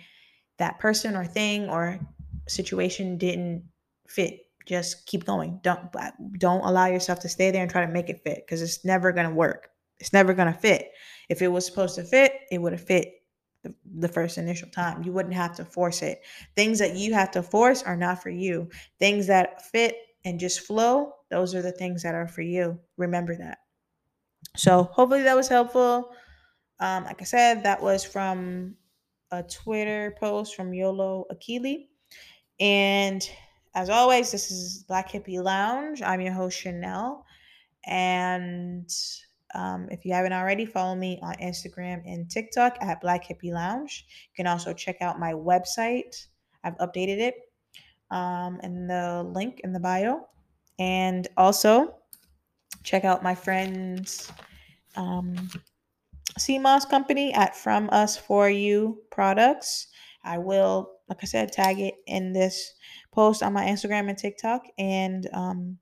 that 0.58 0.78
person 0.78 1.14
or 1.14 1.26
thing 1.26 1.68
or 1.68 2.00
situation 2.48 3.18
didn't 3.18 3.64
fit. 4.08 4.40
Just 4.66 5.06
keep 5.06 5.24
going. 5.24 5.60
Don't 5.62 5.94
uh, 5.94 6.10
don't 6.38 6.64
allow 6.64 6.86
yourself 6.86 7.20
to 7.20 7.28
stay 7.28 7.50
there 7.50 7.62
and 7.62 7.70
try 7.70 7.84
to 7.84 7.92
make 7.92 8.08
it 8.08 8.22
fit 8.24 8.44
because 8.46 8.62
it's 8.62 8.82
never 8.84 9.12
to 9.12 9.28
work. 9.28 9.68
It's 9.98 10.14
never 10.14 10.34
to 10.34 10.52
fit. 10.52 10.90
If 11.28 11.42
it 11.42 11.48
was 11.48 11.66
supposed 11.66 11.96
to 11.96 12.02
fit, 12.04 12.32
it 12.50 12.58
would 12.58 12.72
have 12.72 12.86
fit 12.86 13.12
the, 13.62 13.74
the 13.98 14.08
first 14.08 14.38
initial 14.38 14.70
time. 14.70 15.02
You 15.02 15.12
wouldn't 15.12 15.34
have 15.34 15.54
to 15.56 15.66
force 15.66 16.00
it. 16.00 16.22
Things 16.56 16.78
that 16.78 16.96
you 16.96 17.12
have 17.12 17.30
to 17.32 17.42
force 17.42 17.82
are 17.82 17.96
not 17.96 18.22
for 18.22 18.30
you. 18.30 18.70
Things 18.98 19.26
that 19.26 19.66
fit 19.70 19.96
and 20.24 20.40
just 20.40 20.60
flow, 20.60 21.12
those 21.30 21.54
are 21.54 21.62
the 21.62 21.72
things 21.72 22.02
that 22.02 22.14
are 22.14 22.28
for 22.28 22.42
you. 22.42 22.78
Remember 22.96 23.36
that. 23.36 23.58
So, 24.56 24.84
hopefully, 24.84 25.22
that 25.22 25.36
was 25.36 25.48
helpful. 25.48 26.12
Um, 26.80 27.04
like 27.04 27.20
I 27.20 27.24
said, 27.24 27.62
that 27.62 27.80
was 27.80 28.04
from 28.04 28.74
a 29.30 29.42
Twitter 29.42 30.16
post 30.18 30.56
from 30.56 30.74
Yolo 30.74 31.26
Akili. 31.32 31.86
And 32.58 33.28
as 33.74 33.88
always, 33.88 34.32
this 34.32 34.50
is 34.50 34.84
Black 34.88 35.10
Hippie 35.10 35.42
Lounge. 35.42 36.02
I'm 36.02 36.20
your 36.20 36.32
host, 36.32 36.58
Chanel. 36.58 37.24
And 37.86 38.90
um, 39.54 39.88
if 39.90 40.04
you 40.04 40.12
haven't 40.12 40.32
already, 40.32 40.66
follow 40.66 40.94
me 40.94 41.18
on 41.22 41.34
Instagram 41.34 42.02
and 42.06 42.30
TikTok 42.30 42.76
at 42.80 43.00
Black 43.00 43.28
Hippie 43.28 43.52
Lounge. 43.52 44.06
You 44.32 44.36
can 44.36 44.46
also 44.46 44.72
check 44.72 44.96
out 45.00 45.20
my 45.20 45.32
website. 45.32 46.26
I've 46.64 46.76
updated 46.78 47.18
it 47.18 47.34
um, 48.10 48.58
in 48.62 48.86
the 48.86 49.22
link 49.34 49.60
in 49.64 49.72
the 49.72 49.80
bio. 49.80 50.26
And 50.78 51.28
also 51.36 51.96
check 52.82 53.04
out 53.04 53.22
my 53.22 53.34
friends' 53.34 54.32
um, 54.96 55.36
moss 56.60 56.84
company 56.84 57.32
at 57.32 57.56
from 57.56 57.88
us 57.92 58.16
for 58.16 58.48
you 58.48 59.02
products. 59.10 59.88
I 60.24 60.38
will 60.38 60.92
like 61.10 61.18
i 61.22 61.26
said 61.26 61.52
tag 61.52 61.78
it 61.80 61.94
in 62.06 62.32
this 62.32 62.72
post 63.12 63.42
on 63.42 63.52
my 63.52 63.64
instagram 63.66 64.08
and 64.08 64.16
tiktok 64.16 64.62
and 64.78 65.28
um 65.34 65.78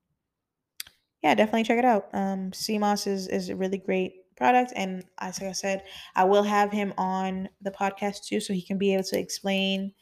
yeah 1.23 1.35
definitely 1.35 1.65
check 1.65 1.79
it 1.79 1.85
out. 1.85 2.09
Um 2.13 2.53
moss 2.81 3.07
is 3.07 3.29
is 3.29 3.51
a 3.51 3.57
really 3.57 3.79
great 3.79 4.15
product 4.37 4.73
and 4.77 5.05
as 5.19 5.43
i 5.43 5.51
said 5.51 5.83
i 6.15 6.23
will 6.23 6.45
have 6.45 6.71
him 6.71 6.95
on 6.97 7.49
the 7.61 7.73
podcast 7.73 8.25
too 8.25 8.39
so 8.41 8.53
he 8.53 8.63
can 8.63 8.79
be 8.79 8.95
able 8.95 9.03
to 9.03 9.19
explain 9.19 9.93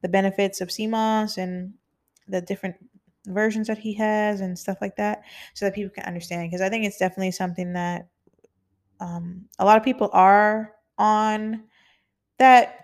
the 0.00 0.08
benefits 0.08 0.62
of 0.62 0.70
moss 0.88 1.36
and 1.36 1.74
the 2.26 2.40
different 2.40 2.76
versions 3.26 3.66
that 3.68 3.76
he 3.76 3.92
has 3.92 4.40
and 4.40 4.58
stuff 4.58 4.78
like 4.80 4.96
that 4.96 5.22
so 5.52 5.66
that 5.66 5.74
people 5.74 5.92
can 5.94 6.04
understand 6.04 6.50
because 6.50 6.62
i 6.62 6.70
think 6.70 6.86
it's 6.86 6.98
definitely 6.98 7.30
something 7.30 7.74
that 7.74 8.08
um, 9.02 9.48
a 9.58 9.66
lot 9.66 9.78
of 9.78 9.84
people 9.84 10.10
are 10.14 10.74
on 10.98 11.64
that 12.38 12.80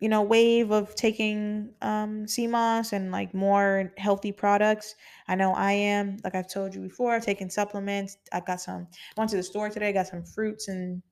you 0.00 0.08
know 0.08 0.22
wave 0.22 0.70
of 0.70 0.94
taking 0.94 1.74
um 1.82 2.26
moss 2.50 2.92
and 2.92 3.10
like 3.10 3.34
more 3.34 3.92
healthy 3.98 4.32
products. 4.32 4.94
I 5.26 5.34
know 5.34 5.52
i 5.54 5.72
am. 5.72 6.18
Like 6.22 6.34
i've 6.34 6.48
told 6.48 6.74
you 6.74 6.80
before 6.80 7.18
taking 7.20 7.50
supplements. 7.50 8.16
I 8.32 8.40
got 8.40 8.60
some 8.60 8.86
went 9.16 9.30
to 9.30 9.36
the 9.36 9.42
store 9.42 9.70
today 9.70 9.92
got 9.92 10.06
some 10.06 10.24
fruits 10.24 10.68
and 10.68 11.02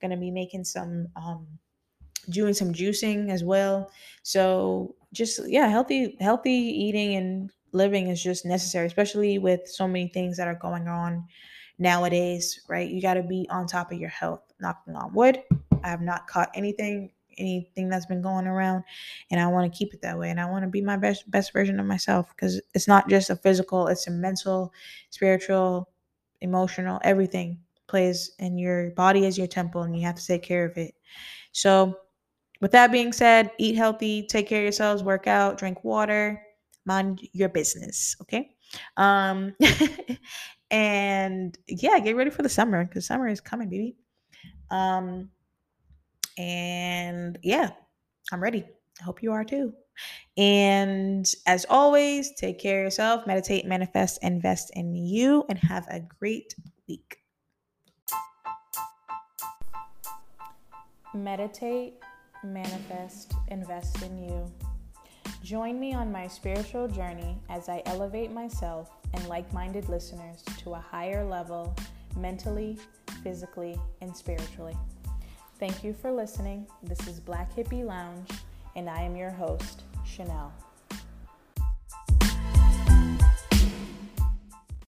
gonna 0.00 0.16
be 0.18 0.30
making 0.30 0.64
some 0.64 1.08
um 1.16 1.46
doing 2.30 2.54
some 2.54 2.72
juicing 2.72 3.30
as 3.30 3.44
well. 3.44 3.90
So 4.22 4.96
just 5.12 5.40
yeah 5.48 5.68
healthy 5.68 6.16
healthy 6.20 6.52
eating 6.52 7.16
and 7.16 7.50
living 7.72 8.08
is 8.08 8.22
just 8.22 8.46
necessary 8.46 8.86
especially 8.86 9.38
with 9.38 9.60
so 9.68 9.86
many 9.88 10.08
things 10.08 10.36
that 10.38 10.48
are 10.48 10.54
going 10.54 10.88
on 10.88 11.26
nowadays, 11.78 12.60
right? 12.68 12.88
You 12.88 13.02
got 13.02 13.14
to 13.14 13.22
be 13.22 13.46
on 13.50 13.66
top 13.66 13.92
of 13.92 13.98
your 13.98 14.10
health. 14.10 14.40
Knocking 14.60 14.94
on 14.96 15.12
wood, 15.12 15.42
I 15.82 15.88
have 15.88 16.00
not 16.00 16.26
caught 16.26 16.50
anything 16.54 17.10
anything 17.36 17.88
that's 17.88 18.06
been 18.06 18.22
going 18.22 18.46
around 18.46 18.84
and 19.30 19.40
I 19.40 19.48
want 19.48 19.70
to 19.72 19.76
keep 19.76 19.92
it 19.92 20.00
that 20.02 20.16
way 20.16 20.30
and 20.30 20.40
I 20.40 20.44
want 20.48 20.62
to 20.64 20.70
be 20.70 20.80
my 20.80 20.96
best 20.96 21.28
best 21.28 21.52
version 21.52 21.80
of 21.80 21.86
myself 21.86 22.28
because 22.28 22.60
it's 22.74 22.86
not 22.86 23.08
just 23.08 23.28
a 23.28 23.34
physical, 23.36 23.88
it's 23.88 24.06
a 24.06 24.12
mental, 24.12 24.72
spiritual, 25.10 25.88
emotional, 26.40 27.00
everything 27.02 27.58
plays 27.88 28.30
and 28.38 28.58
your 28.60 28.90
body 28.92 29.26
is 29.26 29.36
your 29.36 29.48
temple 29.48 29.82
and 29.82 29.96
you 29.96 30.02
have 30.06 30.14
to 30.14 30.24
take 30.26 30.44
care 30.44 30.64
of 30.64 30.76
it. 30.76 30.94
So 31.52 31.98
with 32.60 32.72
that 32.72 32.92
being 32.92 33.12
said, 33.12 33.50
eat 33.58 33.76
healthy, 33.76 34.26
take 34.26 34.48
care 34.48 34.60
of 34.60 34.64
yourselves, 34.64 35.02
work 35.02 35.26
out, 35.26 35.58
drink 35.58 35.84
water, 35.84 36.42
mind 36.86 37.20
your 37.32 37.48
business, 37.48 38.16
okay? 38.22 38.50
Um 38.96 39.54
and 40.70 41.56
yeah, 41.68 41.98
get 41.98 42.16
ready 42.16 42.30
for 42.30 42.42
the 42.42 42.48
summer 42.48 42.84
because 42.84 43.06
summer 43.06 43.28
is 43.28 43.40
coming, 43.40 43.68
baby. 43.68 43.96
Um, 44.70 45.30
and 46.38 47.38
yeah, 47.42 47.70
I'm 48.32 48.42
ready. 48.42 48.64
I 49.00 49.04
hope 49.04 49.22
you 49.22 49.32
are 49.32 49.44
too. 49.44 49.72
And 50.36 51.26
as 51.46 51.66
always, 51.68 52.32
take 52.34 52.58
care 52.58 52.80
of 52.80 52.84
yourself, 52.84 53.26
meditate, 53.26 53.66
manifest, 53.66 54.18
invest 54.22 54.70
in 54.74 54.94
you, 54.94 55.44
and 55.48 55.58
have 55.58 55.86
a 55.88 56.00
great 56.00 56.54
week. 56.88 57.18
Meditate, 61.14 61.94
manifest, 62.42 63.34
invest 63.48 64.02
in 64.02 64.18
you. 64.18 64.52
Join 65.44 65.78
me 65.78 65.94
on 65.94 66.10
my 66.10 66.26
spiritual 66.26 66.88
journey 66.88 67.38
as 67.48 67.68
I 67.68 67.82
elevate 67.86 68.32
myself 68.32 68.90
and 69.14 69.28
like 69.28 69.50
minded 69.52 69.88
listeners 69.88 70.42
to 70.58 70.74
a 70.74 70.78
higher 70.78 71.24
level 71.24 71.74
mentally, 72.16 72.76
physically, 73.22 73.78
and 74.00 74.14
spiritually. 74.14 74.76
Thank 75.58 75.84
you 75.84 75.92
for 75.92 76.10
listening. 76.10 76.66
This 76.82 77.06
is 77.06 77.20
Black 77.20 77.54
Hippie 77.54 77.84
Lounge, 77.84 78.28
and 78.74 78.90
I 78.90 79.02
am 79.02 79.16
your 79.16 79.30
host, 79.30 79.84
Chanel. 80.04 80.52